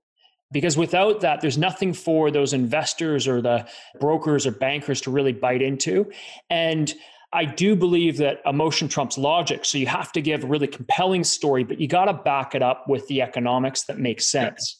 Because 0.52 0.76
without 0.76 1.20
that, 1.22 1.40
there's 1.40 1.58
nothing 1.58 1.92
for 1.94 2.30
those 2.30 2.52
investors 2.52 3.26
or 3.26 3.40
the 3.40 3.66
brokers 3.98 4.46
or 4.46 4.52
bankers 4.52 5.00
to 5.02 5.10
really 5.10 5.32
bite 5.32 5.62
into. 5.62 6.10
And 6.50 6.92
I 7.32 7.46
do 7.46 7.74
believe 7.74 8.18
that 8.18 8.42
emotion 8.44 8.88
trumps 8.88 9.16
logic. 9.16 9.64
So 9.64 9.78
you 9.78 9.86
have 9.86 10.12
to 10.12 10.20
give 10.20 10.44
a 10.44 10.46
really 10.46 10.66
compelling 10.66 11.24
story, 11.24 11.64
but 11.64 11.80
you 11.80 11.88
got 11.88 12.04
to 12.04 12.12
back 12.12 12.54
it 12.54 12.62
up 12.62 12.88
with 12.88 13.08
the 13.08 13.22
economics 13.22 13.84
that 13.84 13.98
makes 13.98 14.26
sense. 14.26 14.78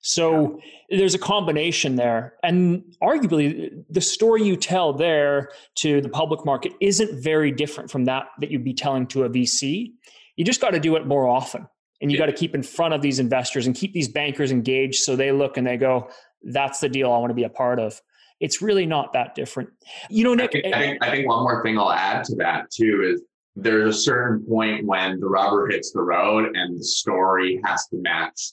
So 0.00 0.60
yeah. 0.90 0.98
there's 0.98 1.14
a 1.14 1.18
combination 1.18 1.94
there. 1.94 2.34
And 2.42 2.82
arguably, 3.00 3.84
the 3.88 4.00
story 4.00 4.42
you 4.42 4.56
tell 4.56 4.92
there 4.92 5.50
to 5.76 6.00
the 6.00 6.08
public 6.08 6.44
market 6.44 6.72
isn't 6.80 7.22
very 7.22 7.52
different 7.52 7.88
from 7.88 8.06
that 8.06 8.26
that 8.40 8.50
you'd 8.50 8.64
be 8.64 8.74
telling 8.74 9.06
to 9.08 9.22
a 9.22 9.30
VC. 9.30 9.92
You 10.34 10.44
just 10.44 10.60
got 10.60 10.70
to 10.70 10.80
do 10.80 10.96
it 10.96 11.06
more 11.06 11.28
often. 11.28 11.68
And 12.02 12.10
you 12.10 12.18
yeah. 12.18 12.26
got 12.26 12.32
to 12.32 12.36
keep 12.36 12.54
in 12.54 12.62
front 12.62 12.92
of 12.92 13.00
these 13.00 13.18
investors 13.18 13.66
and 13.66 13.74
keep 13.74 13.94
these 13.94 14.08
bankers 14.08 14.50
engaged 14.50 14.96
so 14.96 15.16
they 15.16 15.32
look 15.32 15.56
and 15.56 15.66
they 15.66 15.76
go, 15.76 16.10
that's 16.42 16.80
the 16.80 16.88
deal 16.88 17.10
I 17.10 17.18
want 17.18 17.30
to 17.30 17.34
be 17.34 17.44
a 17.44 17.48
part 17.48 17.78
of 17.78 18.00
it's 18.40 18.60
really 18.60 18.86
not 18.86 19.12
that 19.12 19.36
different. 19.36 19.70
You 20.10 20.24
know, 20.24 20.34
Nick. 20.34 20.50
I 20.50 20.60
think, 20.60 20.74
I 20.74 20.78
think, 20.80 21.04
I 21.04 21.10
think 21.12 21.28
one 21.28 21.44
more 21.44 21.62
thing 21.62 21.78
I'll 21.78 21.92
add 21.92 22.24
to 22.24 22.34
that 22.36 22.72
too 22.72 23.12
is 23.14 23.22
there's 23.54 23.96
a 23.96 24.00
certain 24.00 24.44
point 24.46 24.84
when 24.84 25.20
the 25.20 25.26
rubber 25.26 25.68
hits 25.68 25.92
the 25.92 26.02
road 26.02 26.56
and 26.56 26.78
the 26.78 26.84
story 26.84 27.60
has 27.64 27.86
to 27.88 27.96
match 27.98 28.52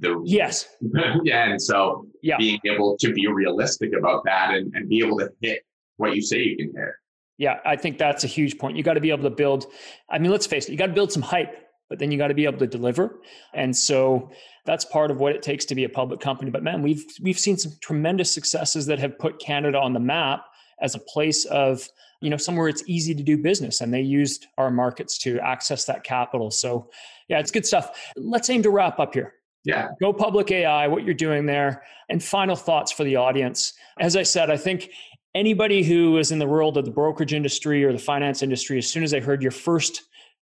the 0.00 0.20
yes 0.24 0.66
yeah 1.24 1.50
and 1.50 1.62
so 1.62 2.06
yeah. 2.22 2.36
being 2.36 2.58
able 2.64 2.96
to 2.98 3.12
be 3.12 3.26
realistic 3.28 3.90
about 3.96 4.24
that 4.24 4.52
and, 4.52 4.74
and 4.74 4.88
be 4.88 4.98
able 4.98 5.16
to 5.18 5.30
hit 5.40 5.62
what 5.98 6.14
you 6.14 6.20
say 6.20 6.38
you 6.38 6.56
can 6.56 6.72
hit 6.74 6.94
yeah 7.36 7.60
i 7.64 7.76
think 7.76 7.96
that's 7.96 8.24
a 8.24 8.26
huge 8.26 8.58
point 8.58 8.76
you 8.76 8.82
got 8.82 8.94
to 8.94 9.00
be 9.00 9.10
able 9.10 9.22
to 9.22 9.30
build 9.30 9.66
i 10.10 10.18
mean 10.18 10.32
let's 10.32 10.48
face 10.48 10.68
it 10.68 10.72
you 10.72 10.78
got 10.78 10.86
to 10.86 10.92
build 10.92 11.12
some 11.12 11.22
hype 11.22 11.67
but 11.88 11.98
then 11.98 12.10
you 12.10 12.18
got 12.18 12.28
to 12.28 12.34
be 12.34 12.44
able 12.44 12.58
to 12.58 12.66
deliver. 12.66 13.20
And 13.54 13.74
so 13.74 14.30
that's 14.66 14.84
part 14.84 15.10
of 15.10 15.18
what 15.18 15.34
it 15.34 15.42
takes 15.42 15.64
to 15.66 15.74
be 15.74 15.84
a 15.84 15.88
public 15.88 16.20
company. 16.20 16.50
But 16.50 16.62
man, 16.62 16.82
we've 16.82 17.04
we've 17.22 17.38
seen 17.38 17.56
some 17.56 17.72
tremendous 17.80 18.32
successes 18.32 18.86
that 18.86 18.98
have 18.98 19.18
put 19.18 19.38
Canada 19.40 19.78
on 19.78 19.92
the 19.92 20.00
map 20.00 20.44
as 20.80 20.94
a 20.94 20.98
place 20.98 21.44
of 21.46 21.88
you 22.20 22.30
know 22.30 22.36
somewhere 22.36 22.68
it's 22.68 22.82
easy 22.86 23.14
to 23.14 23.22
do 23.22 23.38
business 23.38 23.80
and 23.80 23.92
they 23.92 24.00
used 24.00 24.46
our 24.58 24.70
markets 24.70 25.18
to 25.18 25.38
access 25.40 25.84
that 25.86 26.04
capital. 26.04 26.50
So 26.50 26.90
yeah 27.28 27.38
it's 27.38 27.50
good 27.50 27.66
stuff. 27.66 28.12
Let's 28.16 28.50
aim 28.50 28.62
to 28.62 28.70
wrap 28.70 28.98
up 29.00 29.14
here. 29.14 29.34
Yeah. 29.64 29.88
Go 30.00 30.12
public 30.12 30.50
ai 30.50 30.86
what 30.88 31.04
you're 31.04 31.14
doing 31.14 31.46
there. 31.46 31.82
And 32.08 32.22
final 32.22 32.56
thoughts 32.56 32.92
for 32.92 33.04
the 33.04 33.16
audience. 33.16 33.72
As 34.00 34.16
i 34.16 34.22
said 34.22 34.50
i 34.50 34.56
think 34.56 34.90
anybody 35.34 35.82
who 35.82 36.18
is 36.18 36.32
in 36.32 36.38
the 36.38 36.46
world 36.46 36.76
of 36.76 36.84
the 36.84 36.90
brokerage 36.90 37.32
industry 37.32 37.84
or 37.84 37.92
the 37.92 37.98
finance 37.98 38.42
industry 38.42 38.78
as 38.78 38.86
soon 38.86 39.02
as 39.02 39.10
they 39.10 39.20
heard 39.20 39.42
your 39.42 39.50
first 39.50 40.02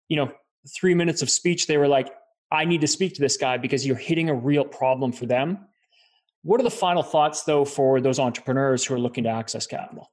you 0.09 0.15
know 0.15 0.31
three 0.75 0.93
minutes 0.93 1.21
of 1.21 1.29
speech 1.29 1.67
they 1.67 1.77
were 1.77 1.87
like 1.87 2.11
i 2.51 2.65
need 2.65 2.81
to 2.81 2.87
speak 2.87 3.13
to 3.15 3.21
this 3.21 3.37
guy 3.37 3.57
because 3.57 3.85
you're 3.85 3.95
hitting 3.95 4.29
a 4.29 4.33
real 4.33 4.65
problem 4.65 5.11
for 5.11 5.25
them. 5.25 5.59
What 6.43 6.59
are 6.59 6.63
the 6.63 6.71
final 6.71 7.03
thoughts 7.03 7.43
though 7.43 7.65
for 7.65 7.99
those 7.99 8.19
entrepreneurs 8.19 8.85
who 8.85 8.93
are 8.93 8.99
looking 8.99 9.23
to 9.23 9.31
access 9.31 9.65
capital? 9.65 10.11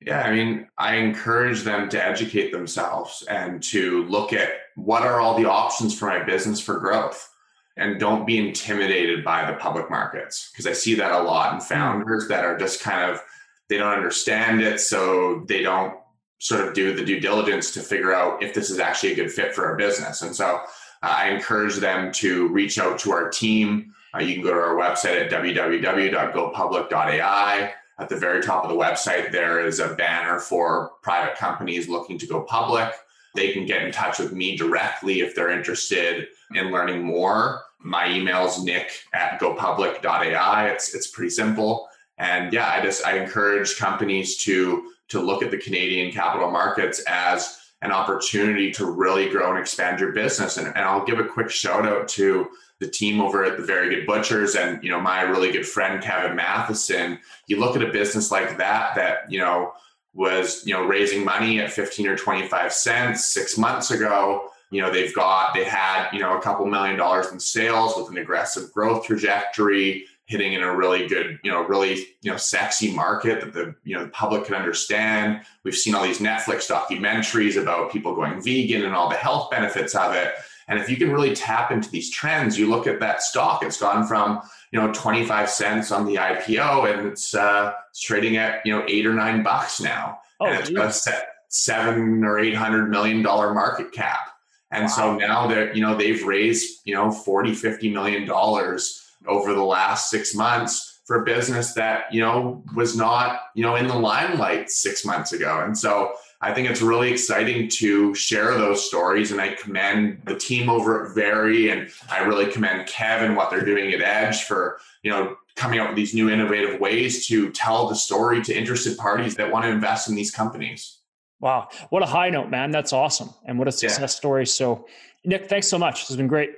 Yeah, 0.00 0.22
I 0.22 0.32
mean, 0.32 0.68
I 0.78 0.96
encourage 0.96 1.62
them 1.62 1.88
to 1.90 2.04
educate 2.04 2.52
themselves 2.52 3.24
and 3.28 3.62
to 3.64 4.04
look 4.04 4.32
at 4.32 4.50
what 4.74 5.02
are 5.02 5.20
all 5.20 5.36
the 5.36 5.48
options 5.48 5.98
for 5.98 6.06
my 6.06 6.22
business 6.22 6.60
for 6.60 6.78
growth. 6.78 7.30
And 7.78 8.00
don't 8.00 8.26
be 8.26 8.38
intimidated 8.38 9.22
by 9.24 9.50
the 9.50 9.58
public 9.58 9.90
markets 9.90 10.50
because 10.50 10.66
I 10.66 10.72
see 10.72 10.94
that 10.94 11.12
a 11.12 11.22
lot 11.22 11.52
in 11.52 11.60
hmm. 11.60 11.66
founders 11.66 12.28
that 12.28 12.44
are 12.44 12.56
just 12.56 12.82
kind 12.82 13.10
of 13.10 13.20
they 13.68 13.76
don't 13.76 13.92
understand 13.92 14.62
it 14.62 14.80
so 14.80 15.44
they 15.48 15.62
don't 15.62 15.94
sort 16.38 16.66
of 16.66 16.74
do 16.74 16.94
the 16.94 17.04
due 17.04 17.20
diligence 17.20 17.70
to 17.72 17.80
figure 17.80 18.14
out 18.14 18.42
if 18.42 18.54
this 18.54 18.70
is 18.70 18.78
actually 18.78 19.12
a 19.12 19.16
good 19.16 19.32
fit 19.32 19.54
for 19.54 19.66
our 19.66 19.76
business. 19.76 20.22
And 20.22 20.34
so 20.34 20.60
uh, 21.02 21.02
I 21.02 21.28
encourage 21.30 21.76
them 21.76 22.12
to 22.12 22.48
reach 22.48 22.78
out 22.78 22.98
to 23.00 23.12
our 23.12 23.28
team. 23.30 23.92
Uh, 24.14 24.20
you 24.20 24.34
can 24.34 24.42
go 24.42 24.52
to 24.52 24.60
our 24.60 24.74
website 24.74 25.24
at 25.24 25.30
www.gopublic.ai 25.30 27.72
at 27.98 28.08
the 28.08 28.16
very 28.16 28.42
top 28.42 28.62
of 28.62 28.70
the 28.70 28.76
website, 28.76 29.32
there 29.32 29.64
is 29.64 29.80
a 29.80 29.94
banner 29.94 30.38
for 30.38 30.92
private 31.02 31.36
companies 31.36 31.88
looking 31.88 32.18
to 32.18 32.26
go 32.26 32.42
public. 32.42 32.92
They 33.34 33.52
can 33.52 33.64
get 33.64 33.82
in 33.82 33.92
touch 33.92 34.18
with 34.18 34.32
me 34.32 34.56
directly 34.56 35.20
if 35.20 35.34
they're 35.34 35.50
interested 35.50 36.28
in 36.54 36.70
learning 36.70 37.02
more. 37.02 37.62
My 37.78 38.10
email 38.10 38.46
is 38.46 38.62
nick 38.62 38.90
at 39.14 39.40
gopublic.ai. 39.40 40.68
It's, 40.68 40.94
it's 40.94 41.06
pretty 41.06 41.30
simple. 41.30 41.88
And 42.18 42.52
yeah, 42.52 42.68
I 42.68 42.82
just 42.82 43.06
I 43.06 43.18
encourage 43.18 43.76
companies 43.76 44.36
to 44.44 44.92
to 45.08 45.20
look 45.20 45.42
at 45.42 45.50
the 45.50 45.58
Canadian 45.58 46.12
capital 46.12 46.50
markets 46.50 47.02
as 47.06 47.58
an 47.82 47.92
opportunity 47.92 48.70
to 48.72 48.86
really 48.86 49.28
grow 49.28 49.50
and 49.50 49.58
expand 49.58 50.00
your 50.00 50.12
business. 50.12 50.56
And, 50.56 50.68
and 50.68 50.78
I'll 50.78 51.04
give 51.04 51.18
a 51.18 51.24
quick 51.24 51.50
shout 51.50 51.86
out 51.86 52.08
to 52.08 52.48
the 52.80 52.88
team 52.88 53.20
over 53.20 53.44
at 53.44 53.56
the 53.56 53.62
Very 53.62 53.94
Good 53.94 54.06
Butchers 54.06 54.54
and 54.54 54.82
you 54.82 54.90
know 54.90 55.00
my 55.00 55.22
really 55.22 55.50
good 55.50 55.66
friend 55.66 56.02
Kevin 56.02 56.36
Matheson. 56.36 57.18
You 57.46 57.58
look 57.58 57.76
at 57.76 57.82
a 57.82 57.90
business 57.90 58.30
like 58.30 58.58
that 58.58 58.94
that 58.96 59.30
you 59.30 59.38
know 59.38 59.72
was 60.12 60.66
you 60.66 60.74
know 60.74 60.84
raising 60.84 61.24
money 61.24 61.60
at 61.60 61.70
15 61.70 62.06
or 62.06 62.16
25 62.16 62.72
cents 62.72 63.28
six 63.28 63.56
months 63.56 63.90
ago 63.90 64.50
you 64.70 64.80
know 64.80 64.90
they've 64.90 65.14
got 65.14 65.54
they 65.54 65.64
had 65.64 66.10
you 66.10 66.20
know 66.20 66.36
a 66.36 66.40
couple 66.40 66.66
million 66.66 66.96
dollars 66.96 67.30
in 67.32 67.38
sales 67.38 67.94
with 67.96 68.08
an 68.08 68.18
aggressive 68.18 68.72
growth 68.72 69.04
trajectory 69.04 70.06
hitting 70.26 70.52
in 70.52 70.62
a 70.62 70.76
really 70.76 71.06
good 71.06 71.38
you 71.42 71.50
know 71.50 71.62
really 71.62 71.94
you 72.22 72.30
know 72.30 72.36
sexy 72.36 72.92
market 72.92 73.40
that 73.40 73.52
the 73.52 73.74
you 73.84 73.96
know 73.96 74.04
the 74.04 74.10
public 74.10 74.44
can 74.44 74.54
understand 74.54 75.40
we've 75.64 75.76
seen 75.76 75.94
all 75.94 76.02
these 76.02 76.18
netflix 76.18 76.68
documentaries 76.70 77.60
about 77.60 77.90
people 77.92 78.14
going 78.14 78.40
vegan 78.42 78.84
and 78.84 78.94
all 78.94 79.08
the 79.08 79.16
health 79.16 79.50
benefits 79.50 79.94
of 79.94 80.14
it 80.14 80.34
and 80.68 80.80
if 80.80 80.90
you 80.90 80.96
can 80.96 81.12
really 81.12 81.34
tap 81.34 81.70
into 81.70 81.88
these 81.90 82.10
trends, 82.10 82.58
you 82.58 82.68
look 82.68 82.86
at 82.86 82.98
that 83.00 83.22
stock, 83.22 83.62
it's 83.62 83.78
gone 83.78 84.06
from, 84.06 84.40
you 84.72 84.80
know, 84.80 84.92
25 84.92 85.48
cents 85.48 85.92
on 85.92 86.06
the 86.06 86.16
IPO 86.16 86.92
and 86.92 87.06
it's, 87.06 87.34
uh, 87.34 87.72
it's 87.90 88.00
trading 88.00 88.36
at, 88.36 88.66
you 88.66 88.72
know, 88.72 88.84
eight 88.88 89.06
or 89.06 89.14
nine 89.14 89.42
bucks 89.42 89.80
now. 89.80 90.18
Oh, 90.40 90.46
and 90.46 90.58
it's 90.58 90.70
got 90.70 90.86
a 90.86 91.22
seven 91.48 92.24
or 92.24 92.38
eight 92.38 92.54
hundred 92.54 92.90
million 92.90 93.22
dollar 93.22 93.54
market 93.54 93.92
cap. 93.92 94.30
And 94.72 94.84
wow. 94.84 94.88
so 94.88 95.14
now 95.14 95.46
that, 95.46 95.76
you 95.76 95.82
know, 95.82 95.96
they've 95.96 96.22
raised, 96.24 96.80
you 96.84 96.94
know, 96.94 97.12
40, 97.12 97.54
50 97.54 97.90
million 97.90 98.26
dollars 98.26 99.05
over 99.26 99.54
the 99.54 99.64
last 99.64 100.10
six 100.10 100.34
months 100.34 101.00
for 101.06 101.22
a 101.22 101.24
business 101.24 101.72
that, 101.74 102.12
you 102.12 102.20
know, 102.20 102.64
was 102.74 102.96
not, 102.96 103.40
you 103.54 103.62
know, 103.62 103.76
in 103.76 103.86
the 103.86 103.94
limelight 103.94 104.70
six 104.70 105.04
months 105.04 105.32
ago. 105.32 105.62
And 105.64 105.76
so 105.76 106.14
I 106.40 106.52
think 106.52 106.68
it's 106.68 106.82
really 106.82 107.10
exciting 107.10 107.68
to 107.74 108.12
share 108.14 108.54
those 108.54 108.86
stories. 108.86 109.30
And 109.30 109.40
I 109.40 109.54
commend 109.54 110.22
the 110.26 110.36
team 110.36 110.68
over 110.68 111.06
at 111.06 111.14
Very, 111.14 111.70
and 111.70 111.88
I 112.10 112.20
really 112.20 112.50
commend 112.50 112.88
Kevin 112.88 113.36
what 113.36 113.50
they're 113.50 113.64
doing 113.64 113.92
at 113.92 114.02
Edge 114.02 114.42
for, 114.44 114.78
you 115.02 115.10
know, 115.10 115.36
coming 115.54 115.78
up 115.78 115.88
with 115.88 115.96
these 115.96 116.12
new 116.12 116.28
innovative 116.28 116.80
ways 116.80 117.26
to 117.28 117.50
tell 117.52 117.88
the 117.88 117.94
story 117.94 118.42
to 118.42 118.54
interested 118.54 118.98
parties 118.98 119.36
that 119.36 119.50
want 119.50 119.64
to 119.64 119.70
invest 119.70 120.08
in 120.08 120.14
these 120.14 120.30
companies. 120.30 120.98
Wow. 121.40 121.68
What 121.90 122.02
a 122.02 122.06
high 122.06 122.30
note, 122.30 122.50
man. 122.50 122.70
That's 122.70 122.92
awesome. 122.92 123.30
And 123.46 123.58
what 123.58 123.68
a 123.68 123.72
success 123.72 124.00
yeah. 124.00 124.06
story. 124.06 124.46
So, 124.46 124.86
Nick, 125.24 125.48
thanks 125.48 125.68
so 125.68 125.78
much. 125.78 126.00
This 126.02 126.08
has 126.08 126.16
been 126.16 126.26
great. 126.26 126.50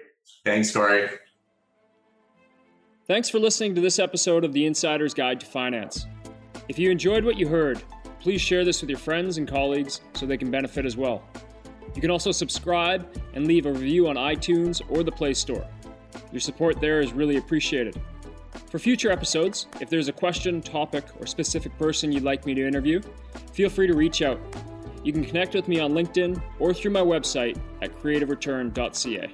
Thanks, 0.45 0.73
Cory. 0.73 1.09
Thanks 3.09 3.29
for 3.31 3.39
listening 3.39 3.75
to 3.75 3.81
this 3.81 3.99
episode 3.99 4.45
of 4.45 4.53
The 4.53 4.67
Insider's 4.67 5.15
Guide 5.15 5.41
to 5.41 5.47
Finance. 5.47 6.07
If 6.69 6.79
you 6.79 6.91
enjoyed 6.91 7.25
what 7.25 7.39
you 7.39 7.49
heard, 7.49 7.83
Please 8.21 8.41
share 8.41 8.65
this 8.65 8.81
with 8.81 8.91
your 8.91 8.99
friends 8.99 9.39
and 9.39 9.47
colleagues 9.47 10.01
so 10.15 10.27
they 10.27 10.37
can 10.37 10.51
benefit 10.51 10.85
as 10.85 10.97
well. 10.97 11.23
You 11.95 12.01
can 12.01 12.11
also 12.11 12.33
subscribe 12.33 13.09
and 13.35 13.47
leave 13.47 13.67
a 13.67 13.73
review 13.73 14.09
on 14.09 14.17
iTunes 14.17 14.83
or 14.91 15.03
the 15.03 15.13
Play 15.13 15.35
Store. 15.35 15.67
Your 16.33 16.41
support 16.41 16.81
there 16.81 17.01
is 17.01 17.13
really 17.13 17.37
appreciated. 17.37 18.01
For 18.71 18.79
future 18.79 19.11
episodes, 19.11 19.67
if 19.81 19.89
there's 19.89 20.09
a 20.09 20.13
question, 20.13 20.61
topic, 20.61 21.05
or 21.21 21.27
specific 21.27 21.77
person 21.79 22.13
you'd 22.13 22.25
like 22.25 22.45
me 22.45 22.55
to 22.55 22.67
interview, 22.67 23.01
feel 23.53 23.71
free 23.71 23.87
to 23.87 23.95
reach 23.95 24.21
out. 24.21 24.41
You 25.05 25.13
can 25.13 25.25
connect 25.25 25.55
with 25.55 25.69
me 25.69 25.81
on 25.81 25.93
LinkedIn 25.93 26.43
or 26.59 26.75
through 26.75 26.91
my 26.91 27.01
website 27.01 27.59
at 27.83 27.97
creativereturn.ca. 27.99 29.33